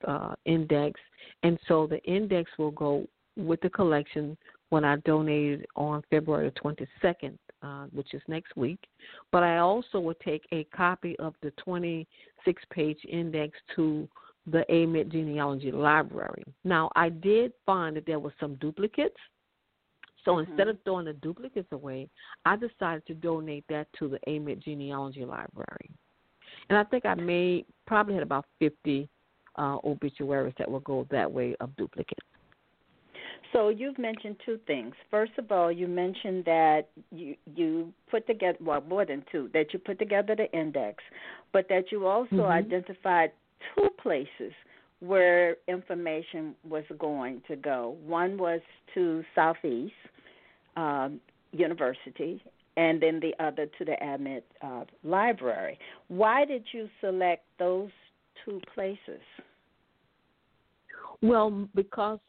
uh, 0.07 0.35
index. 0.45 0.99
And 1.43 1.57
so 1.67 1.87
the 1.87 2.01
index 2.03 2.51
will 2.57 2.71
go 2.71 3.07
with 3.37 3.61
the 3.61 3.69
collection 3.69 4.37
when 4.69 4.83
I 4.83 4.97
donated 4.97 5.65
on 5.75 6.03
February 6.09 6.51
22nd, 6.51 7.37
uh, 7.61 7.85
which 7.93 8.13
is 8.13 8.21
next 8.27 8.55
week. 8.55 8.79
But 9.31 9.43
I 9.43 9.59
also 9.59 9.99
will 9.99 10.15
take 10.15 10.43
a 10.51 10.63
copy 10.75 11.15
of 11.19 11.35
the 11.41 11.51
26 11.63 12.63
page 12.71 12.97
index 13.07 13.57
to 13.75 14.07
the 14.47 14.65
Amite 14.73 15.09
Genealogy 15.09 15.71
Library. 15.71 16.43
Now, 16.63 16.89
I 16.95 17.09
did 17.09 17.53
find 17.65 17.95
that 17.95 18.05
there 18.05 18.19
were 18.19 18.33
some 18.39 18.55
duplicates. 18.55 19.15
So 20.25 20.31
mm-hmm. 20.31 20.49
instead 20.49 20.67
of 20.67 20.77
throwing 20.83 21.05
the 21.05 21.13
duplicates 21.13 21.71
away, 21.71 22.09
I 22.45 22.55
decided 22.55 23.05
to 23.07 23.13
donate 23.13 23.65
that 23.69 23.87
to 23.99 24.07
the 24.07 24.19
Amite 24.27 24.59
Genealogy 24.59 25.25
Library. 25.25 25.89
And 26.69 26.77
I 26.77 26.83
think 26.83 27.05
I 27.05 27.15
made 27.15 27.65
probably 27.85 28.13
had 28.13 28.23
about 28.23 28.45
50 28.59 29.09
uh, 29.57 29.77
obituaries 29.83 30.53
that 30.57 30.69
will 30.69 30.79
go 30.81 31.05
that 31.11 31.31
way 31.31 31.55
of 31.59 31.75
duplicates. 31.75 32.25
So 33.51 33.69
you've 33.69 33.99
mentioned 33.99 34.37
two 34.43 34.59
things. 34.65 34.95
First 35.11 35.33
of 35.37 35.51
all, 35.51 35.71
you 35.71 35.87
mentioned 35.87 36.43
that 36.45 36.89
you 37.11 37.35
you 37.55 37.93
put 38.09 38.25
together 38.25 38.57
well 38.59 38.81
more 38.81 39.05
than 39.05 39.23
two 39.31 39.49
that 39.53 39.73
you 39.73 39.79
put 39.79 39.99
together 39.99 40.35
the 40.35 40.51
index, 40.57 41.03
but 41.51 41.67
that 41.69 41.91
you 41.91 42.07
also 42.07 42.35
mm-hmm. 42.35 42.51
identified 42.51 43.31
two 43.75 43.89
places 44.01 44.53
where 45.01 45.57
information 45.67 46.55
was 46.67 46.83
going 46.97 47.43
to 47.47 47.55
go. 47.55 47.95
One 48.03 48.37
was 48.37 48.61
to 48.95 49.23
Southeast 49.35 49.93
um, 50.75 51.19
University, 51.51 52.41
and 52.77 53.01
then 53.01 53.19
the 53.19 53.33
other 53.43 53.67
to 53.77 53.85
the 53.85 54.01
Amite 54.03 54.45
uh, 54.61 54.83
Library. 55.03 55.77
Why 56.07 56.45
did 56.45 56.63
you 56.71 56.89
select 57.01 57.45
those 57.59 57.91
two 58.43 58.59
places? 58.73 59.21
Well, 61.21 61.67
because 61.75 62.19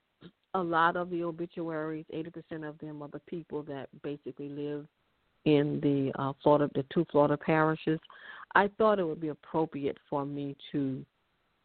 a 0.54 0.62
lot 0.62 0.96
of 0.96 1.10
the 1.10 1.24
obituaries, 1.24 2.04
80% 2.14 2.68
of 2.68 2.78
them 2.78 3.02
are 3.02 3.08
the 3.08 3.20
people 3.20 3.62
that 3.64 3.88
basically 4.02 4.48
live 4.48 4.86
in 5.44 5.80
the 5.82 6.12
uh, 6.20 6.32
Florida, 6.42 6.70
the 6.74 6.84
two 6.92 7.04
Florida 7.10 7.36
parishes. 7.36 7.98
I 8.54 8.70
thought 8.78 8.98
it 8.98 9.04
would 9.04 9.20
be 9.20 9.28
appropriate 9.28 9.98
for 10.08 10.24
me 10.24 10.56
to 10.72 11.04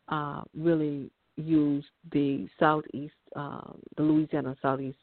uh, 0.08 0.42
really 0.58 1.12
use 1.36 1.86
the 2.12 2.48
Southeast, 2.60 3.14
uh, 3.36 3.74
the 3.96 4.04
Louisiana 4.04 4.56
Southeast 4.62 4.98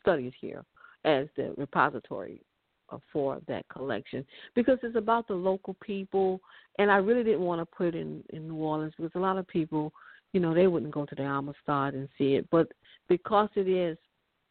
studies 0.00 0.32
here 0.40 0.64
as 1.04 1.26
the 1.36 1.54
repository 1.56 2.42
uh, 2.90 2.98
for 3.12 3.40
that 3.46 3.64
collection 3.68 4.24
because 4.54 4.78
it's 4.82 4.96
about 4.96 5.28
the 5.28 5.34
local 5.34 5.74
people, 5.82 6.40
and 6.78 6.90
I 6.90 6.96
really 6.96 7.24
didn't 7.24 7.40
want 7.40 7.60
to 7.60 7.66
put 7.66 7.94
in 7.94 8.22
in 8.30 8.48
New 8.48 8.56
Orleans 8.56 8.92
because 8.96 9.12
a 9.14 9.18
lot 9.18 9.38
of 9.38 9.46
people 9.46 9.92
you 10.32 10.40
know, 10.40 10.54
they 10.54 10.66
wouldn't 10.66 10.92
go 10.92 11.04
to 11.04 11.14
the 11.14 11.22
Amistad 11.22 11.94
and 11.94 12.08
see 12.16 12.34
it. 12.34 12.48
But 12.50 12.68
because 13.08 13.48
it 13.56 13.68
is 13.68 13.96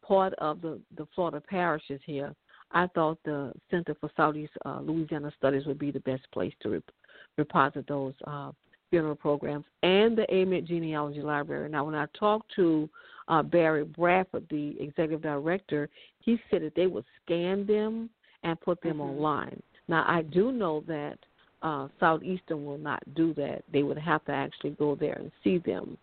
part 0.04 0.34
of 0.34 0.60
the, 0.60 0.80
the 0.96 1.06
Florida 1.14 1.40
parishes 1.40 2.00
here, 2.04 2.34
I 2.72 2.86
thought 2.88 3.18
the 3.24 3.52
Center 3.70 3.96
for 4.00 4.10
Southeast 4.16 4.52
uh, 4.64 4.80
Louisiana 4.80 5.32
Studies 5.36 5.66
would 5.66 5.78
be 5.78 5.90
the 5.90 6.00
best 6.00 6.22
place 6.32 6.52
to 6.60 6.70
rep- 6.70 6.90
reposit 7.38 7.86
those 7.88 8.14
uh, 8.26 8.52
funeral 8.90 9.16
programs 9.16 9.64
and 9.82 10.16
the 10.16 10.32
Amite 10.32 10.66
Genealogy 10.66 11.22
Library. 11.22 11.68
Now, 11.68 11.84
when 11.84 11.94
I 11.94 12.06
talked 12.18 12.52
to 12.56 12.88
uh, 13.30 13.42
Barry 13.42 13.84
Bradford, 13.84 14.44
the 14.50 14.76
executive 14.80 15.22
director, 15.22 15.88
he 16.18 16.38
said 16.50 16.62
that 16.62 16.74
they 16.74 16.86
would 16.86 17.04
scan 17.24 17.66
them 17.66 18.10
and 18.42 18.60
put 18.60 18.82
them 18.82 18.98
mm-hmm. 18.98 19.02
online. 19.02 19.62
Now, 19.88 20.04
I 20.06 20.22
do 20.22 20.52
know 20.52 20.84
that 20.86 21.16
uh, 21.62 21.88
Southeastern 21.98 22.64
will 22.66 22.78
not 22.78 23.02
do 23.14 23.32
that. 23.34 23.62
They 23.72 23.82
would 23.82 23.98
have 23.98 24.24
to 24.26 24.32
actually 24.32 24.70
go 24.70 24.96
there 24.96 25.14
and 25.14 25.30
see 25.42 25.58
them. 25.58 25.96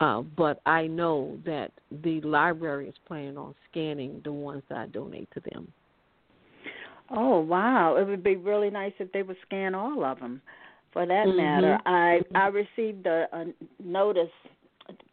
Uh, 0.00 0.22
but 0.36 0.60
I 0.66 0.86
know 0.86 1.38
that 1.46 1.70
the 2.02 2.20
library 2.20 2.88
is 2.88 2.94
planning 3.06 3.38
on 3.38 3.54
scanning 3.70 4.20
the 4.24 4.32
ones 4.32 4.62
that 4.68 4.78
I 4.78 4.86
donate 4.86 5.28
to 5.32 5.40
them. 5.52 5.72
Oh 7.10 7.38
wow! 7.38 7.96
It 7.96 8.06
would 8.06 8.24
be 8.24 8.36
really 8.36 8.68
nice 8.68 8.92
if 8.98 9.10
they 9.12 9.22
would 9.22 9.36
scan 9.46 9.74
all 9.74 10.04
of 10.04 10.18
them. 10.18 10.42
For 10.92 11.06
that 11.06 11.26
mm-hmm. 11.26 11.36
matter, 11.36 11.78
I 11.86 12.20
I 12.34 12.48
received 12.48 13.06
a, 13.06 13.26
a 13.32 13.44
notice, 13.82 14.28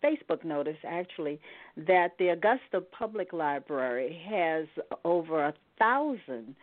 Facebook 0.04 0.44
notice 0.44 0.78
actually, 0.88 1.40
that 1.76 2.10
the 2.20 2.30
Augusta 2.30 2.82
Public 2.98 3.34
Library 3.34 4.20
has 4.30 4.66
over 5.04 5.46
a 5.46 5.54
thousand 5.80 6.56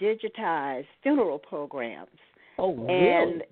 digitized 0.00 0.86
funeral 1.02 1.38
programs 1.38 2.08
Oh, 2.58 2.74
really? 2.74 3.10
And 3.10 3.42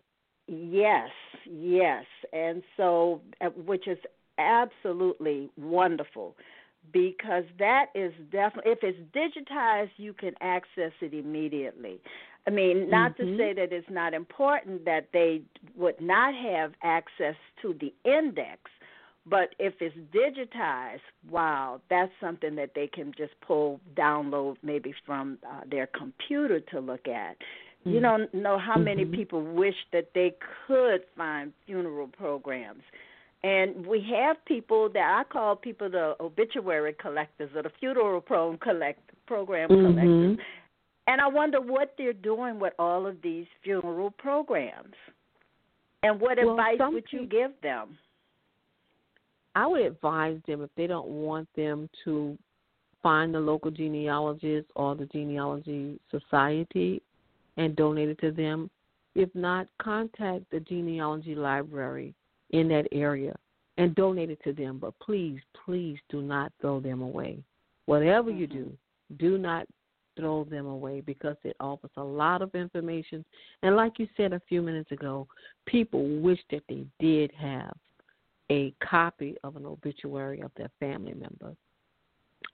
yes, 0.47 1.11
yes. 1.45 2.05
And 2.33 2.63
so, 2.77 3.21
uh, 3.41 3.49
which 3.51 3.89
is 3.89 3.99
absolutely 4.39 5.51
wonderful 5.59 6.37
because 6.93 7.45
that 7.59 7.87
is 7.95 8.13
definitely, 8.33 8.73
if 8.73 8.79
it's 8.83 8.99
digitized, 9.15 9.91
you 9.97 10.13
can 10.13 10.33
access 10.41 10.93
it 11.01 11.15
immediately. 11.15 12.01
I 12.47 12.51
mean, 12.51 12.91
not 12.91 13.17
mm-hmm. 13.17 13.37
to 13.37 13.39
say 13.39 13.53
that 13.55 13.73
it's 13.73 13.89
not 13.89 14.15
important 14.15 14.85
that 14.85 15.09
they 15.13 15.43
would 15.77 16.01
not 16.01 16.35
have 16.35 16.73
access 16.83 17.37
to 17.63 17.77
the 17.81 17.95
index, 18.05 18.63
But 19.25 19.55
if 19.59 19.75
it's 19.81 19.97
digitized, 20.13 21.01
wow, 21.31 21.81
that's 21.89 22.11
something 22.21 22.57
that 22.57 22.71
they 22.75 22.89
can 22.89 23.13
just 23.17 23.33
pull, 23.41 23.81
download 23.97 24.57
maybe 24.63 24.95
from 25.07 25.39
uh, 25.49 25.61
their 25.71 25.87
computer 25.87 26.59
to 26.73 26.81
look 26.81 27.07
at. 27.07 27.37
Mm-hmm. 27.81 27.91
You 27.91 28.01
don't 28.01 28.35
know 28.35 28.59
how 28.59 28.79
many 28.79 29.05
mm-hmm. 29.05 29.15
people 29.15 29.43
wish 29.43 29.77
that 29.93 30.11
they 30.15 30.35
could 30.67 31.03
find 31.17 31.53
funeral 31.67 32.09
programs. 32.09 32.83
And 33.45 33.87
we 33.87 34.05
have 34.17 34.37
people 34.45 34.89
that 34.93 35.21
I 35.21 35.25
call 35.33 35.57
people 35.57 35.91
the 35.91 36.15
obituary 36.21 36.95
collectors 37.01 37.51
or 37.57 37.63
the 37.63 37.73
funeral 37.81 38.21
program 38.21 38.59
collect 38.59 39.01
program 39.27 39.69
mm-hmm. 39.69 39.99
collectors. 39.99 40.39
And 41.09 41.21
I 41.21 41.27
wonder 41.27 41.61
what 41.61 41.95
they're 41.99 42.13
doing 42.13 42.61
with 42.61 42.73
all 42.79 43.07
of 43.07 43.17
these 43.23 43.47
funeral 43.65 44.11
programs. 44.11 44.95
And 46.05 46.21
what 46.21 46.39
well, 46.39 46.51
advice 46.51 46.79
would 46.81 47.05
you 47.11 47.27
give 47.27 47.51
them? 47.63 47.99
I 49.55 49.67
would 49.67 49.83
advise 49.83 50.39
them 50.47 50.63
if 50.63 50.71
they 50.77 50.87
don't 50.87 51.09
want 51.09 51.49
them 51.57 51.89
to 52.05 52.39
find 53.03 53.35
the 53.35 53.41
local 53.41 53.71
genealogist 53.71 54.69
or 54.77 54.95
the 54.95 55.07
genealogy 55.07 55.99
society 56.11 57.03
and 57.57 57.77
donate 57.77 58.09
it 58.09 58.21
to 58.21 58.31
them. 58.31 58.71
If 59.15 59.29
not, 59.35 59.67
contact 59.81 60.45
the 60.51 60.61
genealogy 60.61 61.35
library 61.35 62.15
in 62.51 62.69
that 62.69 62.87
area 62.93 63.37
and 63.77 63.95
donate 63.95 64.31
it 64.31 64.43
to 64.45 64.53
them. 64.53 64.79
But 64.79 64.99
please, 65.01 65.41
please 65.65 65.99
do 66.09 66.23
not 66.23 66.53
throw 66.61 66.81
them 66.81 67.03
away. 67.03 67.39
Whatever 67.87 68.31
mm-hmm. 68.31 68.41
you 68.41 68.47
do, 68.47 68.73
do 69.19 69.37
not 69.37 69.67
throw 70.17 70.45
them 70.45 70.67
away 70.67 71.01
because 71.01 71.37
it 71.43 71.57
offers 71.61 71.91
a 71.97 72.03
lot 72.03 72.43
of 72.43 72.55
information. 72.55 73.25
And 73.63 73.77
like 73.77 73.99
you 73.99 74.07
said 74.17 74.33
a 74.33 74.43
few 74.49 74.63
minutes 74.63 74.93
ago, 74.93 75.27
people 75.67 76.21
wish 76.21 76.41
that 76.51 76.63
they 76.69 76.85
did 77.01 77.33
have 77.33 77.75
a 78.53 78.75
copy 78.87 79.35
of 79.45 79.57
an 79.57 79.65
obituary 79.65 80.41
of 80.43 80.51
their 80.59 80.71
family 80.79 81.15
member. 81.15 81.57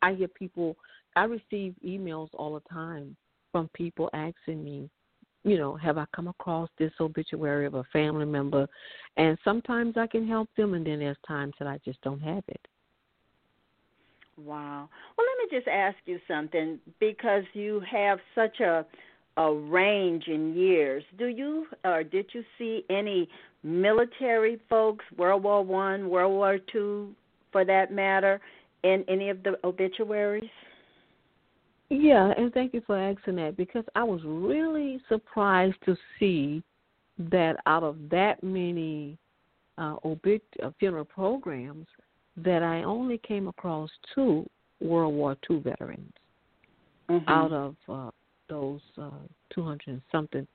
I 0.00 0.14
hear 0.14 0.28
people, 0.28 0.76
I 1.17 1.25
receive 1.25 1.75
emails 1.85 2.28
all 2.35 2.55
the 2.55 2.73
time 2.73 3.17
from 3.50 3.69
people 3.75 4.09
asking 4.12 4.62
me, 4.62 4.88
you 5.43 5.59
know, 5.59 5.75
have 5.75 5.99
I 5.99 6.05
come 6.14 6.28
across 6.28 6.69
this 6.78 6.93
obituary 7.00 7.67
of 7.67 7.75
a 7.75 7.83
family 7.93 8.26
member? 8.26 8.69
And 9.17 9.37
sometimes 9.43 9.97
I 9.97 10.07
can 10.07 10.26
help 10.28 10.49
them, 10.57 10.75
and 10.75 10.87
then 10.87 11.00
there's 11.00 11.17
times 11.26 11.55
that 11.59 11.67
I 11.67 11.81
just 11.85 12.00
don't 12.02 12.21
have 12.21 12.45
it. 12.47 12.61
Wow. 14.37 14.88
Well, 15.17 15.26
let 15.26 15.50
me 15.50 15.59
just 15.59 15.67
ask 15.67 15.97
you 16.07 16.21
something 16.28 16.78
because 17.00 17.43
you 17.55 17.83
have 17.90 18.21
such 18.37 18.61
a 18.61 18.87
a 19.38 19.55
range 19.55 20.25
in 20.26 20.55
years. 20.55 21.05
Do 21.17 21.26
you 21.26 21.67
or 21.85 22.02
did 22.02 22.26
you 22.33 22.43
see 22.59 22.85
any 22.90 23.28
military 23.62 24.59
folks, 24.69 25.05
World 25.17 25.43
War 25.43 25.62
One, 25.65 26.09
World 26.09 26.33
War 26.33 26.59
Two, 26.73 27.15
for 27.53 27.65
that 27.65 27.93
matter, 27.93 28.41
in 28.85 29.05
any 29.09 29.31
of 29.31 29.43
the 29.43 29.59
obituaries? 29.65 30.50
Yeah, 31.91 32.33
and 32.37 32.53
thank 32.53 32.75
you 32.75 32.83
for 32.87 32.99
asking 32.99 33.37
that 33.37 33.57
because 33.57 33.85
I 33.95 34.05
was 34.05 34.21
really 34.25 35.00
surprised 35.09 35.77
to 35.87 35.97
see 36.19 36.62
that 37.31 37.57
out 37.67 37.83
of 37.83 37.97
that 38.11 38.43
many 38.43 39.17
uh, 39.79 39.97
obit 40.05 40.43
uh, 40.62 40.71
funeral 40.79 41.05
programs, 41.05 41.87
that 42.37 42.62
I 42.62 42.83
only 42.85 43.19
came 43.19 43.49
across 43.49 43.91
two 44.15 44.49
World 44.81 45.15
War 45.15 45.37
II 45.50 45.61
veterans 45.61 46.12
mm-hmm. 47.09 47.29
out 47.29 47.53
of 47.53 47.77
uh, 47.88 48.11
those 48.49 48.81
uh, 49.00 49.11
200 49.55 50.00
something. 50.12 50.47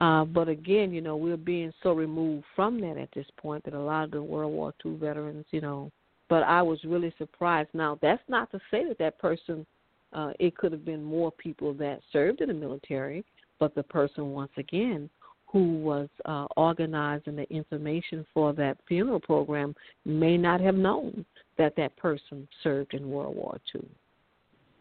Uh, 0.00 0.24
but 0.24 0.48
again, 0.48 0.92
you 0.92 1.00
know, 1.00 1.16
we're 1.16 1.36
being 1.36 1.72
so 1.82 1.92
removed 1.92 2.44
from 2.54 2.80
that 2.80 2.98
at 2.98 3.08
this 3.14 3.26
point 3.38 3.64
that 3.64 3.74
a 3.74 3.80
lot 3.80 4.04
of 4.04 4.10
the 4.10 4.22
World 4.22 4.52
War 4.52 4.74
II 4.84 4.96
veterans, 4.96 5.46
you 5.50 5.60
know, 5.60 5.90
but 6.28 6.42
I 6.42 6.60
was 6.60 6.78
really 6.84 7.14
surprised. 7.16 7.70
Now, 7.72 7.98
that's 8.02 8.22
not 8.28 8.50
to 8.50 8.58
say 8.70 8.86
that 8.88 8.98
that 8.98 9.18
person, 9.18 9.64
uh, 10.12 10.32
it 10.38 10.56
could 10.56 10.72
have 10.72 10.84
been 10.84 11.02
more 11.02 11.32
people 11.32 11.72
that 11.74 12.00
served 12.12 12.40
in 12.40 12.48
the 12.48 12.54
military, 12.54 13.24
but 13.58 13.74
the 13.74 13.82
person, 13.84 14.32
once 14.32 14.52
again, 14.58 15.08
who 15.46 15.78
was 15.78 16.08
uh, 16.26 16.46
organizing 16.56 17.36
the 17.36 17.50
information 17.50 18.26
for 18.34 18.52
that 18.52 18.76
funeral 18.86 19.20
program 19.20 19.74
may 20.04 20.36
not 20.36 20.60
have 20.60 20.74
known 20.74 21.24
that 21.56 21.74
that 21.76 21.96
person 21.96 22.46
served 22.62 22.92
in 22.92 23.08
World 23.08 23.36
War 23.36 23.58
II. 23.74 23.82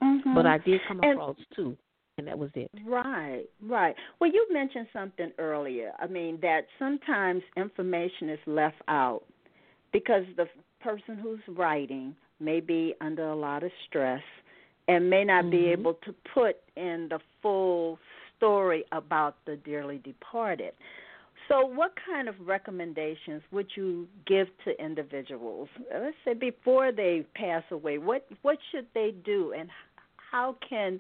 Mm-hmm. 0.04 0.36
But 0.36 0.46
I 0.46 0.58
did 0.58 0.82
come 0.88 1.00
across 1.00 1.38
and, 1.38 1.46
two 1.56 1.78
and 2.18 2.28
that 2.28 2.38
was 2.38 2.50
it. 2.56 2.72
Right, 2.86 3.46
right. 3.62 3.96
Well, 4.20 4.32
you 4.32 4.48
mentioned 4.52 4.88
something 4.94 5.32
earlier. 5.38 5.92
I 6.00 6.08
mean, 6.08 6.40
that 6.42 6.62
sometimes 6.80 7.44
information 7.58 8.30
is 8.30 8.40
left 8.46 8.82
out 8.88 9.24
because 9.92 10.24
the 10.38 10.46
person 10.82 11.18
who's 11.18 11.40
writing 11.50 12.16
may 12.40 12.60
be 12.60 12.94
under 13.02 13.28
a 13.30 13.36
lot 13.36 13.64
of 13.64 13.72
stress 13.88 14.22
and 14.88 15.10
may 15.10 15.24
not 15.24 15.46
mm-hmm. 15.46 15.52
be 15.52 15.66
able 15.68 15.96
to 16.06 16.14
put 16.34 16.58
in 16.76 17.08
the 17.10 17.20
full 17.42 18.00
story 18.38 18.86
about 18.92 19.38
the 19.46 19.58
dearly 19.58 19.98
departed. 20.00 20.74
So, 21.48 21.66
what 21.66 21.94
kind 22.06 22.28
of 22.28 22.36
recommendations 22.44 23.44
would 23.52 23.68
you 23.76 24.08
give 24.26 24.48
to 24.64 24.84
individuals? 24.84 25.70
Let's 25.94 26.16
say 26.26 26.34
before 26.34 26.92
they 26.92 27.26
pass 27.36 27.64
away, 27.70 28.00
what 28.00 28.26
what 28.42 28.58
should 28.72 28.88
they 28.96 29.14
do, 29.24 29.54
and 29.56 29.70
how 30.32 30.56
can 30.68 31.00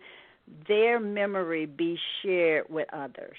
their 0.67 0.99
memory 0.99 1.65
be 1.65 1.97
shared 2.21 2.65
with 2.69 2.87
others? 2.93 3.37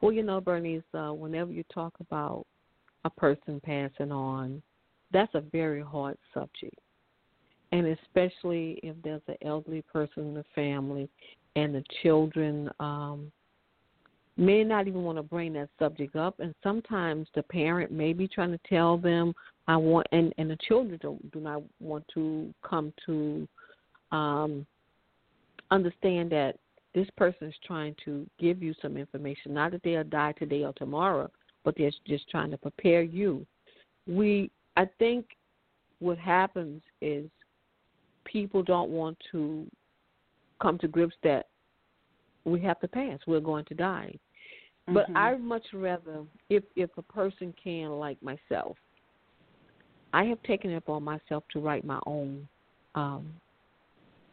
Well, 0.00 0.12
you 0.12 0.22
know, 0.22 0.40
Bernice, 0.40 0.82
uh, 0.94 1.12
whenever 1.12 1.52
you 1.52 1.64
talk 1.72 1.94
about 2.00 2.46
a 3.04 3.10
person 3.10 3.60
passing 3.64 4.12
on, 4.12 4.62
that's 5.12 5.34
a 5.34 5.40
very 5.40 5.82
hard 5.82 6.16
subject. 6.32 6.78
And 7.72 7.86
especially 7.86 8.80
if 8.82 8.96
there's 9.04 9.22
an 9.28 9.36
elderly 9.44 9.82
person 9.82 10.28
in 10.28 10.34
the 10.34 10.44
family 10.54 11.08
and 11.56 11.74
the 11.74 11.84
children 12.02 12.70
um, 12.80 13.30
may 14.36 14.64
not 14.64 14.88
even 14.88 15.02
want 15.02 15.18
to 15.18 15.22
bring 15.22 15.52
that 15.52 15.68
subject 15.78 16.16
up. 16.16 16.40
And 16.40 16.54
sometimes 16.62 17.28
the 17.34 17.42
parent 17.42 17.92
may 17.92 18.12
be 18.12 18.26
trying 18.26 18.52
to 18.52 18.60
tell 18.68 18.96
them, 18.96 19.34
I 19.68 19.76
want, 19.76 20.06
and, 20.12 20.32
and 20.38 20.50
the 20.50 20.58
children 20.66 20.98
don't, 21.02 21.30
do 21.30 21.40
not 21.40 21.62
want 21.78 22.04
to 22.14 22.52
come 22.68 22.92
to 23.06 23.46
um, 24.10 24.66
understand 25.70 26.30
that 26.32 26.56
this 26.94 27.08
person 27.16 27.48
is 27.48 27.54
trying 27.64 27.94
to 28.04 28.26
give 28.38 28.62
you 28.62 28.74
some 28.82 28.96
information, 28.96 29.54
not 29.54 29.72
that 29.72 29.82
they'll 29.82 30.04
die 30.04 30.32
today 30.32 30.64
or 30.64 30.72
tomorrow, 30.72 31.30
but 31.64 31.74
they're 31.76 31.92
just 32.06 32.28
trying 32.28 32.50
to 32.50 32.58
prepare 32.58 33.02
you. 33.02 33.46
We, 34.06 34.50
I 34.76 34.88
think, 34.98 35.26
what 36.00 36.18
happens 36.18 36.82
is 37.00 37.26
people 38.24 38.62
don't 38.62 38.90
want 38.90 39.16
to 39.32 39.66
come 40.60 40.78
to 40.78 40.88
grips 40.88 41.14
that 41.22 41.46
we 42.44 42.60
have 42.60 42.80
to 42.80 42.88
pass. 42.88 43.18
We're 43.26 43.40
going 43.40 43.66
to 43.66 43.74
die. 43.74 44.14
Mm-hmm. 44.88 44.94
But 44.94 45.06
I 45.14 45.36
much 45.36 45.64
rather, 45.72 46.24
if 46.48 46.64
if 46.74 46.90
a 46.96 47.02
person 47.02 47.54
can, 47.62 47.90
like 47.90 48.20
myself, 48.22 48.76
I 50.12 50.24
have 50.24 50.42
taken 50.42 50.70
it 50.70 50.76
upon 50.76 51.02
myself 51.02 51.44
to 51.52 51.60
write 51.60 51.84
my 51.84 52.00
own 52.06 52.48
um, 52.94 53.32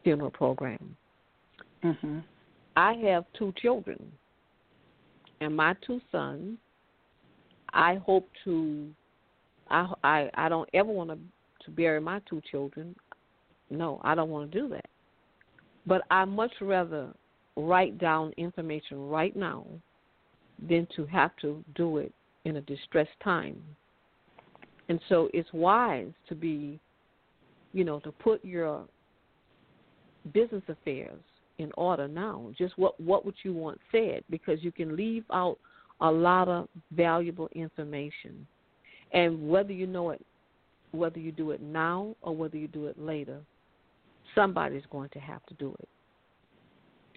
funeral 0.04 0.32
program. 0.32 0.96
Mm-hmm. 1.84 2.20
I 2.76 2.94
have 2.94 3.26
two 3.38 3.54
children, 3.62 4.12
and 5.42 5.56
my 5.56 5.76
two 5.86 6.02
sons. 6.12 6.58
I 7.74 7.96
hope 7.96 8.30
to. 8.46 8.90
I 9.70 9.94
I 10.04 10.30
I 10.36 10.50
don't 10.50 10.70
ever 10.74 10.92
want 10.92 11.10
to 11.10 11.18
to 11.66 11.72
bury 11.72 12.00
my 12.00 12.22
two 12.30 12.42
children. 12.50 12.96
No, 13.70 14.00
I 14.04 14.16
don't 14.16 14.30
want 14.30 14.52
to 14.52 14.62
do 14.62 14.70
that. 14.70 14.88
But 15.86 16.04
I 16.10 16.26
much 16.26 16.52
rather 16.62 17.14
write 17.56 17.98
down 17.98 18.34
information 18.38 19.10
right 19.10 19.36
now 19.36 19.66
than 20.68 20.88
to 20.96 21.06
have 21.06 21.32
to 21.42 21.64
do 21.76 21.98
it 21.98 22.14
in 22.46 22.58
a 22.58 22.62
distressed 22.62 23.10
time. 23.24 23.62
And 24.90 25.00
so 25.10 25.30
it's 25.34 25.52
wise 25.54 26.12
to 26.30 26.36
be, 26.36 26.80
you 27.74 27.84
know, 27.84 28.00
to 28.02 28.12
put 28.12 28.44
your 28.44 28.86
business 30.34 30.64
affairs 30.70 31.20
in 31.58 31.72
order 31.78 32.08
now. 32.08 32.52
Just 32.58 32.78
what 32.78 33.00
what 33.00 33.26
would 33.26 33.36
you 33.44 33.54
want 33.54 33.80
said 33.92 34.24
because 34.30 34.64
you 34.64 34.72
can 34.72 34.96
leave 34.96 35.24
out 35.32 35.58
a 36.02 36.12
lot 36.12 36.48
of 36.48 36.68
valuable 36.92 37.50
information. 37.54 38.48
And 39.14 39.50
whether 39.50 39.72
you 39.72 39.88
know 39.88 40.12
it 40.12 40.26
whether 40.92 41.20
you 41.20 41.32
do 41.32 41.52
it 41.52 41.62
now 41.62 42.16
or 42.22 42.36
whether 42.36 42.58
you 42.58 42.68
do 42.68 42.88
it 42.88 43.00
later, 43.00 43.40
somebody's 44.36 44.84
going 44.90 45.10
to 45.10 45.20
have 45.20 45.46
to 45.48 45.54
do 45.56 45.76
it. 45.80 45.90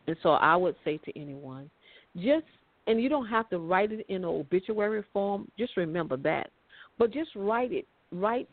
And 0.07 0.17
so 0.23 0.31
I 0.31 0.57
would 0.57 0.75
say 0.85 0.99
to 0.99 1.19
anyone, 1.19 1.71
just 2.17 2.45
and 2.87 3.01
you 3.01 3.09
don't 3.09 3.27
have 3.27 3.49
to 3.51 3.59
write 3.59 3.93
it 3.93 4.05
in 4.09 4.17
an 4.17 4.25
obituary 4.25 5.05
form, 5.13 5.49
just 5.59 5.77
remember 5.77 6.17
that. 6.19 6.51
But 6.99 7.13
just 7.13 7.31
write 7.37 7.73
it, 7.73 7.87
write 8.11 8.49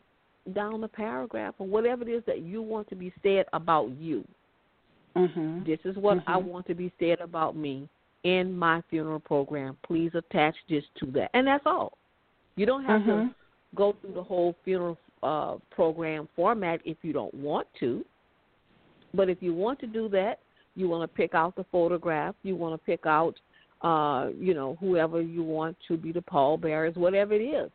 down 0.54 0.84
a 0.84 0.88
paragraph 0.88 1.54
or 1.58 1.66
whatever 1.66 2.08
it 2.08 2.12
is 2.12 2.22
that 2.26 2.42
you 2.42 2.62
want 2.62 2.88
to 2.90 2.94
be 2.94 3.12
said 3.22 3.46
about 3.52 3.90
you. 3.98 4.24
Mm-hmm. 5.16 5.64
This 5.64 5.78
is 5.84 5.96
what 5.96 6.18
mm-hmm. 6.18 6.30
I 6.30 6.36
want 6.36 6.66
to 6.68 6.74
be 6.74 6.92
said 6.98 7.20
about 7.20 7.56
me 7.56 7.88
in 8.24 8.56
my 8.56 8.82
funeral 8.90 9.20
program. 9.20 9.76
Please 9.86 10.10
attach 10.14 10.54
this 10.68 10.84
to 11.00 11.06
that. 11.12 11.30
And 11.34 11.46
that's 11.46 11.64
all. 11.66 11.92
You 12.56 12.66
don't 12.66 12.84
have 12.84 13.02
mm-hmm. 13.02 13.28
to 13.28 13.34
go 13.74 13.96
through 14.00 14.14
the 14.14 14.22
whole 14.22 14.54
funeral 14.64 14.98
uh, 15.22 15.56
program 15.70 16.28
format 16.36 16.80
if 16.84 16.96
you 17.02 17.12
don't 17.12 17.34
want 17.34 17.66
to. 17.80 18.04
But 19.14 19.28
if 19.28 19.38
you 19.40 19.54
want 19.54 19.80
to 19.80 19.86
do 19.86 20.08
that, 20.10 20.40
you 20.74 20.88
want 20.88 21.10
to 21.10 21.16
pick 21.16 21.34
out 21.34 21.56
the 21.56 21.64
photograph, 21.72 22.34
you 22.42 22.54
want 22.54 22.80
to 22.80 22.86
pick 22.86 23.06
out, 23.06 23.34
uh, 23.82 24.28
you 24.38 24.54
know, 24.54 24.76
whoever 24.80 25.20
you 25.20 25.42
want 25.42 25.76
to 25.88 25.96
be 25.96 26.12
the 26.12 26.22
pallbearers, 26.22 26.94
whatever 26.94 27.34
it 27.34 27.42
is. 27.42 27.70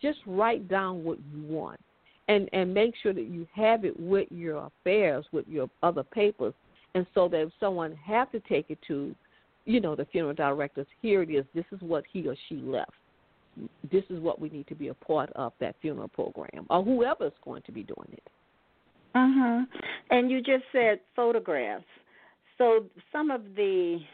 Just 0.00 0.18
write 0.26 0.68
down 0.68 1.04
what 1.04 1.18
you 1.32 1.42
want, 1.42 1.80
and 2.28 2.50
and 2.52 2.72
make 2.72 2.94
sure 3.02 3.14
that 3.14 3.28
you 3.28 3.46
have 3.54 3.84
it 3.84 3.98
with 3.98 4.28
your 4.30 4.66
affairs, 4.66 5.24
with 5.32 5.48
your 5.48 5.70
other 5.82 6.02
papers, 6.02 6.52
and 6.96 7.06
so 7.14 7.28
that 7.28 7.40
if 7.42 7.52
someone 7.60 7.94
have 8.04 8.32
to 8.32 8.40
take 8.40 8.70
it 8.70 8.78
to, 8.88 9.14
you 9.64 9.80
know, 9.80 9.94
the 9.94 10.06
funeral 10.06 10.34
directors, 10.34 10.86
here 11.00 11.22
it 11.22 11.30
is. 11.30 11.44
This 11.54 11.64
is 11.70 11.80
what 11.80 12.04
he 12.12 12.26
or 12.26 12.34
she 12.48 12.56
left 12.56 12.92
this 13.90 14.04
is 14.10 14.20
what 14.20 14.40
we 14.40 14.48
need 14.50 14.66
to 14.66 14.74
be 14.74 14.88
a 14.88 14.94
part 14.94 15.30
of 15.34 15.52
that 15.60 15.76
funeral 15.80 16.08
program 16.08 16.66
or 16.70 16.82
whoever's 16.82 17.32
going 17.44 17.62
to 17.62 17.72
be 17.72 17.82
doing 17.82 18.08
it. 18.12 18.28
Mhm. 19.14 19.66
And 20.10 20.30
you 20.30 20.40
just 20.42 20.64
said 20.72 21.00
photographs. 21.14 21.86
So 22.58 22.86
some 23.12 23.30
of 23.30 23.54
the 23.54 24.04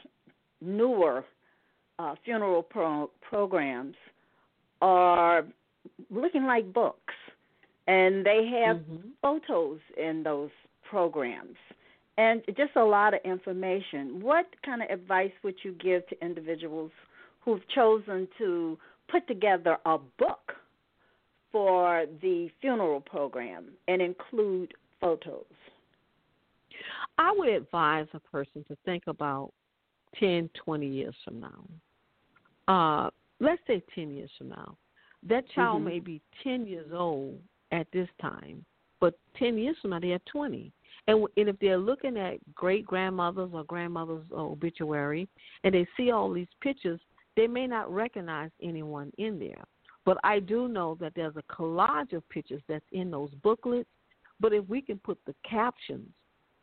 newer 0.61 1.25
uh, 1.99 2.15
funeral 2.25 2.63
pro- 2.63 3.11
programs 3.21 3.97
are 4.81 5.45
looking 6.11 6.45
like 6.45 6.73
books, 6.73 7.15
and 7.87 8.25
they 8.25 8.47
have 8.47 8.79
mm-hmm. 8.79 9.11
photos 9.21 9.81
in 9.97 10.23
those 10.23 10.51
programs, 10.89 11.59
and 12.19 12.43
just 12.57 12.77
a 12.77 12.85
lot 12.85 13.15
of 13.15 13.21
information. 13.25 14.21
What 14.21 14.47
kind 14.65 14.83
of 14.83 14.91
advice 14.91 15.33
would 15.43 15.57
you 15.63 15.73
give 15.73 16.07
to 16.09 16.25
individuals 16.25 16.91
who've 17.41 17.67
chosen 17.75 18.29
to 18.39 18.79
put 19.11 19.27
together 19.27 19.79
a 19.87 19.99
book 20.19 20.53
for 21.51 22.07
the 22.21 22.49
funeral 22.61 23.01
program 23.01 23.67
and 23.89 24.01
include 24.01 24.73
photos? 25.01 25.45
I 27.19 27.33
would 27.37 27.49
advise 27.49 28.07
a 28.15 28.21
person 28.21 28.65
to 28.69 28.77
think 28.85 29.05
about 29.07 29.53
10, 30.19 30.51
20 30.65 30.87
years 30.87 31.15
from 31.25 31.41
now. 31.41 31.65
Uh, 32.69 33.11
let's 33.41 33.61
say 33.67 33.83
10 33.95 34.11
years 34.11 34.31
from 34.39 34.51
now. 34.51 34.77
That 35.29 35.45
child 35.55 35.79
mm-hmm. 35.79 35.89
may 35.89 36.01
be 36.01 36.21
10 36.43 36.67
years 36.67 36.91
old 36.93 37.39
at 37.71 37.87
this 37.93 38.09
time, 38.21 38.65
but 39.01 39.19
10 39.39 39.57
years 39.59 39.77
from 39.81 39.91
now, 39.91 40.01
they 40.01 40.13
are 40.13 40.21
20. 40.31 40.73
And, 41.09 41.27
and 41.37 41.49
if 41.49 41.59
they're 41.59 41.79
looking 41.79 42.17
at 42.17 42.39
great 42.55 42.87
grandmothers 42.87 43.51
or 43.53 43.65
grandmothers' 43.65 44.25
obituary 44.33 45.29
and 45.65 45.75
they 45.75 45.87
see 45.97 46.11
all 46.11 46.33
these 46.33 46.47
pictures, 46.61 47.01
they 47.37 47.47
may 47.47 47.67
not 47.67 47.93
recognize 47.93 48.51
anyone 48.63 49.11
in 49.19 49.39
there. 49.39 49.65
But 50.05 50.19
I 50.25 50.41
do 50.41 50.69
know 50.69 50.97
that 51.01 51.13
there's 51.15 51.37
a 51.37 51.53
collage 51.53 52.13
of 52.13 52.29
pictures 52.29 52.63
that's 52.69 52.85
in 52.93 53.11
those 53.11 53.31
booklets. 53.43 53.89
But 54.41 54.53
if 54.53 54.69
we 54.69 54.83
can 54.83 54.99
put 54.99 55.19
the 55.27 55.35
captions, 55.49 56.09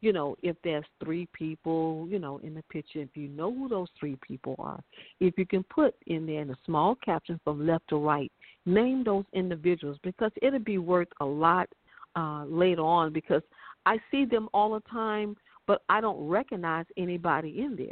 you 0.02 0.14
know, 0.14 0.36
if 0.44 0.56
there's 0.64 0.86
three 1.04 1.28
people, 1.34 2.08
you 2.10 2.20
know, 2.20 2.40
in 2.40 2.54
the 2.54 2.64
picture, 2.64 3.00
if 3.00 3.16
you 3.16 3.28
know 3.28 3.54
who 3.54 3.68
those 3.68 3.88
three 4.00 4.18
people 4.26 4.56
are, 4.60 4.82
if 5.20 5.38
you 5.38 5.46
can 5.46 5.64
put 5.64 5.96
in 6.08 6.26
there 6.26 6.42
in 6.42 6.52
a 6.52 6.58
small 6.66 6.96
caption 6.96 7.40
from 7.44 7.66
left 7.66 7.88
to 7.90 7.98
right, 7.98 8.32
name 8.66 9.04
those 9.04 9.26
individuals 9.34 9.98
because 10.04 10.32
it'll 10.42 10.60
be 10.60 10.78
worth 10.78 11.10
a 11.20 11.26
lot 11.26 11.68
uh, 12.16 12.46
later 12.46 12.82
on 12.82 13.12
because 13.12 13.42
I 13.86 13.98
see 14.12 14.26
them 14.26 14.50
all 14.54 14.74
the 14.74 14.82
time, 14.90 15.36
but 15.68 15.84
I 15.90 16.02
don't 16.02 16.28
recognize 16.28 16.86
anybody 16.98 17.62
in 17.62 17.76
there. 17.76 17.92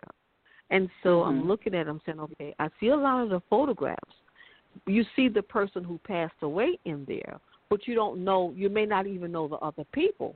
And 0.69 0.89
so 1.03 1.09
mm-hmm. 1.09 1.29
I'm 1.29 1.47
looking 1.47 1.75
at 1.75 1.85
them 1.85 2.01
saying, 2.05 2.19
okay, 2.19 2.53
I 2.59 2.69
see 2.79 2.87
a 2.87 2.95
lot 2.95 3.23
of 3.23 3.29
the 3.29 3.41
photographs. 3.49 4.01
You 4.85 5.05
see 5.15 5.27
the 5.29 5.41
person 5.41 5.83
who 5.83 5.97
passed 5.99 6.35
away 6.41 6.77
in 6.85 7.05
there, 7.07 7.39
but 7.69 7.87
you 7.87 7.95
don't 7.95 8.23
know, 8.23 8.53
you 8.55 8.69
may 8.69 8.85
not 8.85 9.07
even 9.07 9.31
know 9.31 9.47
the 9.47 9.55
other 9.55 9.85
people. 9.91 10.35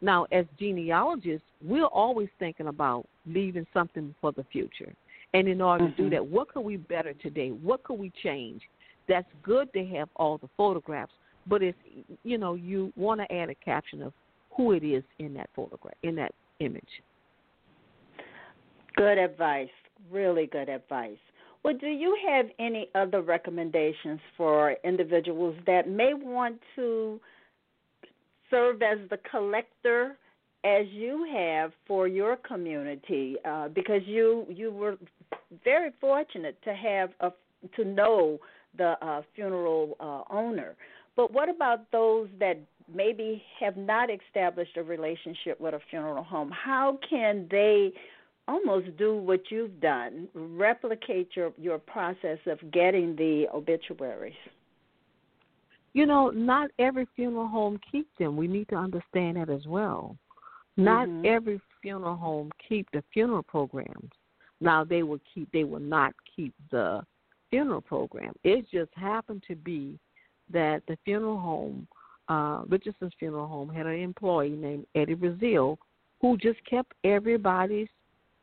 Now, 0.00 0.26
as 0.32 0.46
genealogists, 0.58 1.46
we're 1.62 1.84
always 1.84 2.28
thinking 2.38 2.68
about 2.68 3.06
leaving 3.26 3.66
something 3.72 4.14
for 4.20 4.32
the 4.32 4.44
future. 4.50 4.92
And 5.34 5.48
in 5.48 5.60
order 5.60 5.84
mm-hmm. 5.84 5.90
to 5.92 5.96
do 5.96 6.02
mm-hmm. 6.04 6.14
that, 6.14 6.26
what 6.26 6.52
could 6.52 6.62
we 6.62 6.76
better 6.76 7.12
today? 7.14 7.50
What 7.50 7.84
could 7.84 7.98
we 7.98 8.12
change? 8.22 8.62
That's 9.08 9.28
good 9.42 9.72
to 9.72 9.84
have 9.86 10.08
all 10.16 10.38
the 10.38 10.48
photographs, 10.56 11.12
but 11.46 11.62
if 11.62 11.74
you 12.22 12.38
know 12.38 12.54
you 12.54 12.92
want 12.96 13.20
to 13.20 13.34
add 13.34 13.50
a 13.50 13.54
caption 13.56 14.00
of 14.00 14.12
who 14.56 14.72
it 14.72 14.84
is 14.84 15.02
in 15.18 15.34
that 15.34 15.50
photograph, 15.54 15.94
in 16.02 16.14
that 16.16 16.34
image. 16.60 16.84
Good 18.96 19.18
advice. 19.18 19.68
Really 20.10 20.46
good 20.46 20.68
advice. 20.68 21.16
Well, 21.62 21.74
do 21.78 21.86
you 21.86 22.16
have 22.28 22.46
any 22.58 22.88
other 22.94 23.22
recommendations 23.22 24.20
for 24.36 24.76
individuals 24.84 25.56
that 25.66 25.88
may 25.88 26.12
want 26.12 26.60
to 26.76 27.20
serve 28.50 28.82
as 28.82 28.98
the 29.10 29.18
collector 29.30 30.16
as 30.64 30.86
you 30.90 31.26
have 31.32 31.72
for 31.86 32.08
your 32.08 32.36
community? 32.36 33.36
Uh, 33.44 33.68
because 33.68 34.02
you 34.06 34.44
you 34.48 34.72
were 34.72 34.96
very 35.64 35.90
fortunate 36.00 36.58
to 36.64 36.74
have 36.74 37.10
a 37.20 37.30
to 37.76 37.84
know 37.84 38.38
the 38.76 38.94
uh, 39.00 39.22
funeral 39.34 39.96
uh, 40.00 40.22
owner. 40.34 40.74
But 41.14 41.32
what 41.32 41.48
about 41.48 41.90
those 41.92 42.28
that 42.40 42.58
maybe 42.94 43.42
have 43.60 43.76
not 43.76 44.08
established 44.10 44.76
a 44.76 44.82
relationship 44.82 45.60
with 45.60 45.74
a 45.74 45.80
funeral 45.90 46.24
home? 46.24 46.50
How 46.50 46.98
can 47.08 47.46
they 47.50 47.92
almost 48.48 48.96
do 48.96 49.16
what 49.16 49.40
you've 49.50 49.80
done, 49.80 50.28
replicate 50.34 51.30
your 51.34 51.52
your 51.58 51.78
process 51.78 52.38
of 52.46 52.58
getting 52.72 53.14
the 53.16 53.46
obituaries. 53.54 54.34
You 55.94 56.06
know, 56.06 56.30
not 56.30 56.70
every 56.78 57.06
funeral 57.14 57.46
home 57.46 57.78
keeps 57.90 58.10
them. 58.18 58.36
We 58.36 58.48
need 58.48 58.68
to 58.68 58.76
understand 58.76 59.36
that 59.36 59.50
as 59.50 59.66
well. 59.66 60.16
Not 60.76 61.06
mm-hmm. 61.06 61.26
every 61.26 61.60
funeral 61.82 62.16
home 62.16 62.50
keep 62.66 62.90
the 62.92 63.04
funeral 63.12 63.42
programs. 63.42 64.10
Now 64.60 64.84
they 64.84 65.02
will 65.02 65.20
keep 65.34 65.50
they 65.52 65.64
will 65.64 65.80
not 65.80 66.14
keep 66.34 66.54
the 66.70 67.02
funeral 67.50 67.82
program. 67.82 68.32
It 68.42 68.66
just 68.70 68.90
happened 68.94 69.44
to 69.48 69.54
be 69.54 69.98
that 70.50 70.82
the 70.88 70.96
funeral 71.04 71.38
home, 71.38 71.86
uh, 72.28 72.62
Richardson's 72.68 73.12
funeral 73.18 73.46
home, 73.46 73.68
had 73.68 73.86
an 73.86 74.00
employee 74.00 74.50
named 74.50 74.86
Eddie 74.94 75.14
Brazil 75.14 75.78
who 76.20 76.36
just 76.36 76.64
kept 76.68 76.92
everybody's 77.04 77.88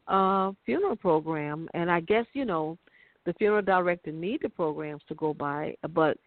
uh, 0.07 0.51
funeral 0.65 0.95
program, 0.95 1.69
and 1.73 1.89
I 1.89 2.01
guess 2.01 2.25
you 2.33 2.45
know 2.45 2.77
the 3.25 3.33
funeral 3.33 3.61
director 3.61 4.11
need 4.11 4.41
the 4.41 4.49
programs 4.49 5.01
to 5.07 5.15
go 5.15 5.33
by. 5.33 5.75
But 5.93 6.17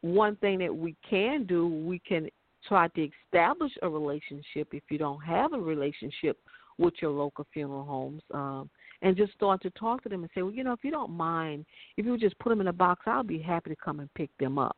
one 0.00 0.36
thing 0.36 0.58
that 0.60 0.74
we 0.74 0.96
can 1.08 1.44
do, 1.44 1.66
we 1.66 1.98
can 2.00 2.28
try 2.66 2.88
to 2.88 3.08
establish 3.26 3.72
a 3.82 3.88
relationship 3.88 4.68
if 4.72 4.84
you 4.90 4.98
don't 4.98 5.20
have 5.20 5.52
a 5.52 5.58
relationship 5.58 6.38
with 6.78 6.94
your 7.00 7.10
local 7.10 7.46
funeral 7.52 7.84
homes. 7.84 8.22
Um, 8.32 8.70
and 9.02 9.16
just 9.16 9.32
start 9.32 9.60
to 9.62 9.70
talk 9.70 10.02
to 10.04 10.08
them 10.08 10.22
and 10.22 10.30
say, 10.34 10.42
well, 10.42 10.52
you 10.52 10.62
know, 10.62 10.72
if 10.72 10.84
you 10.84 10.92
don't 10.92 11.10
mind, 11.10 11.66
if 11.96 12.04
you 12.04 12.12
would 12.12 12.20
just 12.20 12.38
put 12.38 12.50
them 12.50 12.60
in 12.60 12.68
a 12.68 12.72
box, 12.72 13.02
I'll 13.06 13.24
be 13.24 13.40
happy 13.40 13.70
to 13.70 13.76
come 13.76 13.98
and 13.98 14.12
pick 14.14 14.30
them 14.38 14.58
up, 14.58 14.76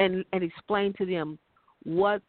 and 0.00 0.24
and 0.32 0.42
explain 0.42 0.92
to 0.94 1.06
them 1.06 1.38
what 1.84 2.22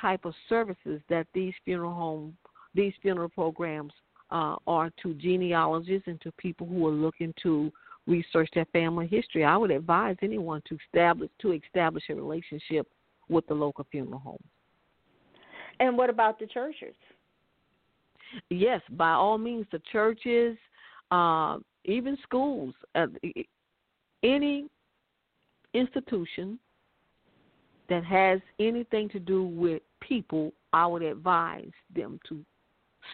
type 0.00 0.24
of 0.24 0.34
services 0.48 1.00
that 1.08 1.26
these 1.34 1.54
funeral 1.64 1.94
home, 1.94 2.36
these 2.74 2.92
funeral 3.02 3.28
programs 3.28 3.92
uh, 4.30 4.56
or 4.66 4.90
to 5.02 5.14
genealogists 5.14 6.08
and 6.08 6.20
to 6.20 6.32
people 6.32 6.66
who 6.66 6.86
are 6.86 6.92
looking 6.92 7.32
to 7.42 7.72
research 8.06 8.48
their 8.54 8.66
family 8.66 9.06
history. 9.06 9.44
I 9.44 9.56
would 9.56 9.70
advise 9.70 10.16
anyone 10.22 10.62
to 10.68 10.78
establish 10.86 11.30
to 11.42 11.52
establish 11.52 12.04
a 12.08 12.14
relationship 12.14 12.86
with 13.28 13.46
the 13.46 13.54
local 13.54 13.86
funeral 13.90 14.18
home. 14.18 14.42
And 15.80 15.96
what 15.96 16.10
about 16.10 16.38
the 16.38 16.46
churches? 16.46 16.94
Yes, 18.50 18.80
by 18.90 19.10
all 19.10 19.38
means, 19.38 19.66
the 19.72 19.80
churches, 19.92 20.56
uh, 21.10 21.58
even 21.84 22.16
schools, 22.22 22.74
uh, 22.94 23.06
any 24.22 24.66
institution 25.74 26.58
that 27.88 28.04
has 28.04 28.40
anything 28.58 29.08
to 29.10 29.20
do 29.20 29.44
with 29.44 29.82
people, 30.00 30.52
I 30.72 30.86
would 30.86 31.02
advise 31.02 31.70
them 31.94 32.18
to 32.28 32.44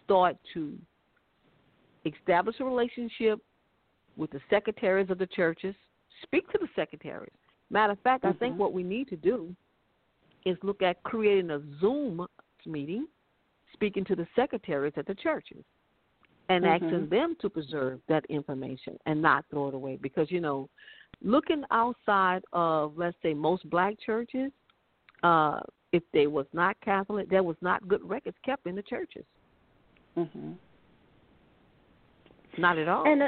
start 0.04 0.36
to 0.54 0.76
establish 2.04 2.56
a 2.60 2.64
relationship 2.64 3.40
with 4.16 4.30
the 4.30 4.40
secretaries 4.50 5.10
of 5.10 5.18
the 5.18 5.26
churches. 5.26 5.74
Speak 6.22 6.50
to 6.52 6.58
the 6.60 6.68
secretaries. 6.76 7.32
Matter 7.70 7.92
of 7.92 8.00
fact, 8.00 8.24
mm-hmm. 8.24 8.36
I 8.36 8.38
think 8.38 8.58
what 8.58 8.72
we 8.72 8.82
need 8.82 9.08
to 9.08 9.16
do 9.16 9.54
is 10.44 10.56
look 10.62 10.82
at 10.82 11.02
creating 11.02 11.50
a 11.50 11.60
Zoom 11.80 12.26
meeting, 12.66 13.06
speaking 13.72 14.04
to 14.04 14.16
the 14.16 14.26
secretaries 14.36 14.92
at 14.96 15.06
the 15.06 15.14
churches, 15.14 15.64
and 16.48 16.64
mm-hmm. 16.64 16.84
asking 16.84 17.08
them 17.08 17.36
to 17.40 17.48
preserve 17.48 18.00
that 18.08 18.24
information 18.28 18.98
and 19.06 19.20
not 19.20 19.44
throw 19.50 19.68
it 19.68 19.74
away. 19.74 19.98
Because 20.00 20.30
you 20.30 20.40
know, 20.40 20.68
looking 21.22 21.64
outside 21.70 22.42
of 22.52 22.96
let's 22.96 23.16
say 23.22 23.34
most 23.34 23.68
black 23.70 23.94
churches, 24.04 24.50
uh, 25.22 25.60
if 25.92 26.02
they 26.12 26.26
was 26.26 26.46
not 26.52 26.76
Catholic, 26.84 27.28
there 27.28 27.42
was 27.42 27.56
not 27.60 27.86
good 27.88 28.00
records 28.08 28.36
kept 28.44 28.66
in 28.66 28.74
the 28.74 28.82
churches. 28.82 29.24
Mm-hmm. 30.16 30.52
Not 32.58 32.78
at 32.78 32.88
all. 32.88 33.04
And 33.06 33.22
uh, 33.22 33.26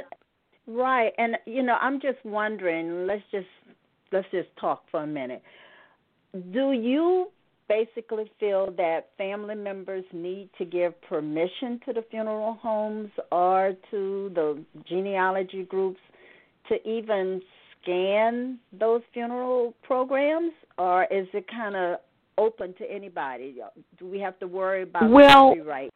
right, 0.67 1.13
and 1.19 1.37
you 1.47 1.63
know, 1.63 1.77
I'm 1.81 2.01
just 2.01 2.19
wondering. 2.25 3.07
Let's 3.07 3.23
just 3.31 3.47
let's 4.13 4.27
just 4.31 4.49
talk 4.61 4.85
for 4.91 5.03
a 5.03 5.07
minute. 5.07 5.43
do 6.53 6.73
you 6.73 7.29
basically 7.69 8.31
feel 8.39 8.71
that 8.77 9.09
family 9.17 9.55
members 9.55 10.05
need 10.13 10.51
to 10.59 10.65
give 10.65 11.01
permission 11.03 11.81
to 11.87 11.93
the 11.93 12.05
funeral 12.11 12.59
homes 12.61 13.11
or 13.33 13.73
to 13.91 14.31
the 14.35 14.63
genealogy 14.87 15.63
groups 15.63 16.01
to 16.69 16.77
even 16.89 17.41
scan 17.85 18.59
those 18.79 19.03
funeral 19.13 19.75
programs, 19.83 20.53
or 20.79 21.05
is 21.05 21.27
it 21.33 21.47
kind 21.49 21.77
of 21.77 21.99
open 22.39 22.75
to 22.79 22.91
anybody? 22.91 23.57
Do 23.99 24.07
we 24.07 24.19
have 24.21 24.39
to 24.41 24.47
worry 24.47 24.83
about 24.83 25.11
well, 25.11 25.51
copyright? 25.51 25.91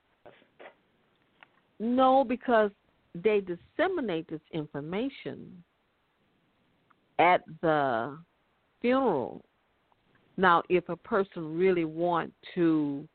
No, 1.81 2.25
because 2.25 2.71
they 3.15 3.41
disseminate 3.41 4.29
this 4.29 4.41
information 4.53 5.63
at 7.19 7.43
the 7.63 8.17
funeral. 8.81 9.43
Now, 10.37 10.63
if 10.69 10.89
a 10.89 10.97
person 10.97 11.59
really 11.59 11.85
want 11.85 12.33
to 12.55 13.09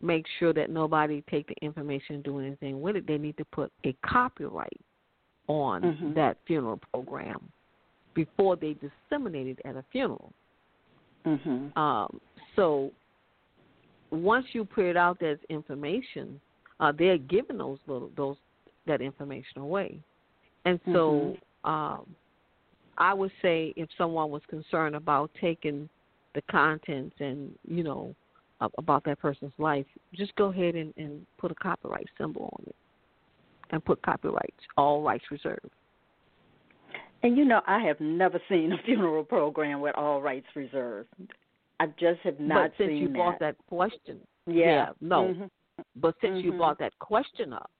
make 0.00 0.24
sure 0.38 0.52
that 0.52 0.70
nobody 0.70 1.22
take 1.30 1.48
the 1.48 1.56
information 1.62 2.16
and 2.16 2.24
do 2.24 2.38
anything 2.38 2.80
with 2.80 2.96
it, 2.96 3.06
they 3.06 3.18
need 3.18 3.36
to 3.38 3.44
put 3.46 3.72
a 3.84 3.94
copyright 4.06 4.80
on 5.48 5.82
mm-hmm. 5.82 6.14
that 6.14 6.38
funeral 6.46 6.80
program 6.92 7.50
before 8.16 8.56
they 8.56 8.74
disseminated 8.74 9.60
at 9.64 9.76
a 9.76 9.84
funeral. 9.92 10.32
Mm-hmm. 11.24 11.78
Um, 11.78 12.20
so 12.56 12.90
once 14.10 14.46
you 14.52 14.64
put 14.64 14.86
it 14.86 14.96
out 14.96 15.22
as 15.22 15.38
information, 15.50 16.40
uh, 16.80 16.92
they're 16.98 17.18
giving 17.18 17.58
those 17.58 17.78
little 17.86 18.10
those 18.16 18.36
that 18.86 19.00
information 19.00 19.60
away, 19.60 19.98
and 20.64 20.80
so 20.86 21.36
mm-hmm. 21.64 21.70
um, 21.70 22.06
I 22.98 23.12
would 23.12 23.32
say 23.42 23.72
if 23.76 23.88
someone 23.98 24.30
was 24.30 24.42
concerned 24.48 24.94
about 24.94 25.30
taking 25.40 25.88
the 26.34 26.42
contents 26.50 27.16
and 27.18 27.52
you 27.68 27.82
know 27.82 28.14
about 28.78 29.04
that 29.04 29.18
person's 29.18 29.52
life, 29.58 29.86
just 30.14 30.34
go 30.36 30.46
ahead 30.46 30.74
and, 30.74 30.94
and 30.96 31.26
put 31.38 31.50
a 31.50 31.54
copyright 31.56 32.06
symbol 32.16 32.50
on 32.58 32.64
it, 32.68 32.76
and 33.70 33.84
put 33.84 34.00
copyrights 34.02 34.62
all 34.76 35.02
rights 35.02 35.24
reserved. 35.30 35.70
And 37.22 37.36
you 37.36 37.44
know, 37.44 37.60
I 37.66 37.80
have 37.80 38.00
never 38.00 38.40
seen 38.48 38.72
a 38.72 38.82
funeral 38.84 39.24
program 39.24 39.80
with 39.80 39.94
all 39.96 40.22
rights 40.22 40.46
reserved. 40.54 41.08
I 41.80 41.86
just 41.98 42.20
have 42.22 42.40
not 42.40 42.70
but 42.70 42.72
since 42.78 42.90
seen 42.90 42.96
you 42.96 43.08
that. 43.08 43.14
brought 43.14 43.38
that 43.40 43.56
question, 43.68 44.20
yeah, 44.46 44.64
yeah 44.64 44.86
no. 45.00 45.24
Mm-hmm. 45.24 45.44
But 45.96 46.14
since 46.20 46.38
mm-hmm. 46.38 46.46
you 46.46 46.52
brought 46.52 46.78
that 46.78 46.98
question 46.98 47.52
up, 47.52 47.70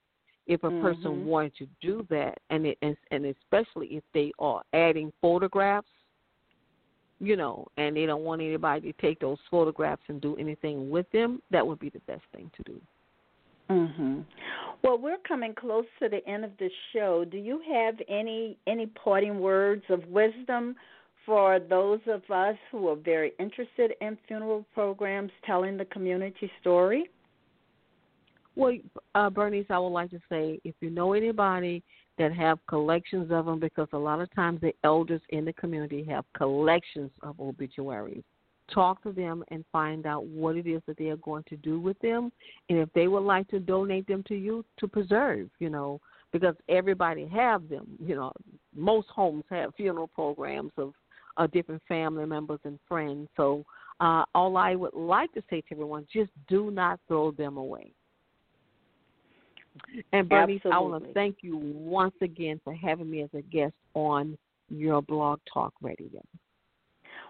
if 0.47 0.63
a 0.63 0.71
person 0.71 1.13
mm-hmm. 1.13 1.27
wanted 1.27 1.57
to 1.57 1.67
do 1.81 2.07
that, 2.11 2.39
and 2.51 2.67
it, 2.67 2.79
and, 2.83 2.97
and 3.11 3.25
especially 3.27 3.89
if 3.89 4.05
they 4.15 4.33
are 4.39 4.63
adding 4.73 5.13
photographs, 5.21 5.89
you 7.19 7.37
know, 7.37 7.67
and 7.79 7.97
they 7.97 8.07
don't 8.07 8.23
want 8.23 8.43
anybody 8.43 8.93
to 8.93 9.01
take 9.01 9.19
those 9.21 9.39
photographs 9.51 10.03
and 10.09 10.21
do 10.21 10.37
anything 10.37 10.91
with 10.91 11.11
them, 11.13 11.41
that 11.51 11.67
would 11.67 11.79
be 11.79 11.89
the 11.89 12.01
best 12.01 12.23
thing 12.35 12.51
to 12.57 12.63
do. 12.65 12.81
Mhm. 13.69 14.25
Well, 14.83 14.99
we're 14.99 15.19
coming 15.19 15.55
close 15.55 15.87
to 15.99 16.09
the 16.09 16.27
end 16.29 16.45
of 16.45 16.57
the 16.59 16.71
show. 16.93 17.25
Do 17.25 17.39
you 17.39 17.61
have 17.73 18.01
any 18.09 18.57
any 18.67 18.87
parting 18.87 19.41
words 19.41 19.85
of 19.89 20.07
wisdom 20.09 20.77
for 21.25 21.59
those 21.59 22.01
of 22.07 22.23
us 22.31 22.57
who 22.71 22.89
are 22.89 22.97
very 22.97 23.33
interested 23.41 23.95
in 24.01 24.17
funeral 24.29 24.65
programs 24.73 25.33
telling 25.45 25.77
the 25.77 25.87
community 25.87 26.51
story? 26.61 27.11
Well, 28.55 28.79
uh, 29.15 29.29
Bernice, 29.29 29.67
I 29.69 29.79
would 29.79 29.89
like 29.89 30.11
to 30.11 30.21
say 30.29 30.61
if 30.65 30.75
you 30.81 30.91
know 30.91 31.13
anybody 31.13 31.83
that 32.17 32.33
have 32.33 32.65
collections 32.67 33.31
of 33.31 33.45
them, 33.45 33.59
because 33.59 33.89
a 33.93 33.99
lot 33.99 34.21
of 34.21 34.33
times 34.35 34.61
the 34.61 34.73
elders 34.85 35.21
in 35.31 35.45
the 35.45 35.53
community 35.55 36.05
have 36.05 36.25
collections 36.35 37.11
of 37.23 37.39
obituaries 37.41 38.25
talk 38.73 39.03
to 39.03 39.13
them 39.13 39.45
and 39.51 39.65
find 39.73 40.07
out 40.07 40.25
what 40.27 40.57
it 40.57 40.67
is 40.67 40.83
that 40.87 40.97
they 40.99 41.09
are 41.09 41.17
going 41.19 41.45
to 41.49 41.57
do 41.57 41.81
with 41.81 41.99
them 42.01 42.31
and 42.69 42.79
if 42.79 42.89
they 42.95 43.09
would 43.09 43.23
like 43.23 43.49
to 43.49 43.61
donate 43.61 44.07
them 44.07 44.23
to 44.27 44.35
you 44.35 44.65
to 44.79 44.89
preserve 44.89 45.49
you 45.59 45.71
know 45.71 46.01
because 46.33 46.55
everybody 46.69 47.27
have 47.27 47.69
them 47.69 47.87
you 48.05 48.15
know 48.15 48.33
most 48.75 49.09
homes 49.09 49.45
have 49.51 49.75
funeral 49.75 50.09
programs 50.09 50.73
of 50.77 50.93
uh, 51.37 51.47
different 51.49 51.83
family 51.87 52.27
members 52.27 52.61
and 52.65 52.79
friends 52.89 53.29
so 53.37 53.65
uh, 54.01 54.25
all 54.35 54.57
i 54.57 54.75
would 54.75 54.95
like 54.95 55.33
to 55.33 55.43
say 55.49 55.61
to 55.61 55.73
everyone 55.73 56.07
just 56.13 56.31
do 56.49 56.71
not 56.71 56.99
throw 57.09 57.31
them 57.33 57.57
away 57.57 57.93
and 60.13 60.29
Bernice, 60.29 60.57
Absolutely. 60.65 60.73
I 60.73 60.79
want 60.79 61.05
to 61.05 61.13
thank 61.13 61.37
you 61.43 61.57
once 61.59 62.15
again 62.23 62.61
for 62.65 62.75
having 62.75 63.11
me 63.11 63.23
as 63.23 63.31
a 63.35 63.43
guest 63.43 63.75
on 63.95 64.37
your 64.69 65.03
blog 65.03 65.41
talk 65.53 65.75
radio. 65.83 66.23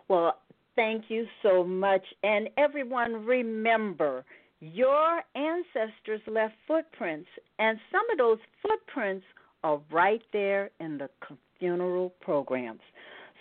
Well, 0.08 0.36
Thank 0.76 1.04
you 1.08 1.26
so 1.42 1.64
much. 1.64 2.02
And 2.22 2.48
everyone, 2.58 3.24
remember 3.24 4.24
your 4.60 5.22
ancestors 5.34 6.20
left 6.26 6.54
footprints, 6.66 7.28
and 7.58 7.78
some 7.90 8.08
of 8.12 8.18
those 8.18 8.38
footprints 8.62 9.24
are 9.64 9.80
right 9.90 10.22
there 10.32 10.70
in 10.80 10.98
the 10.98 11.08
funeral 11.58 12.12
programs. 12.20 12.80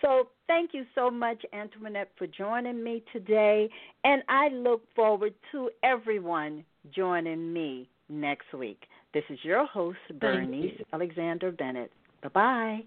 So, 0.02 0.30
thank 0.48 0.71
you 0.74 0.84
so 0.93 1.10
much, 1.10 1.41
Antoinette, 1.54 2.12
for 2.17 2.28
joining 2.28 2.84
me 2.84 3.04
today. 3.13 3.69
And 4.04 4.24
I 4.28 4.50
look 4.50 4.84
forward 4.93 5.34
to 5.52 5.69
everyone 5.84 6.65
joining 6.93 7.54
me 7.54 7.89
next 8.10 8.54
week. 8.54 8.84
This 9.13 9.24
is 9.30 9.39
your 9.43 9.65
host, 9.65 9.98
Bernice 10.19 10.82
Alexander 10.93 11.52
Bennett. 11.52 11.91
Bye 12.21 12.30
bye. 12.30 12.84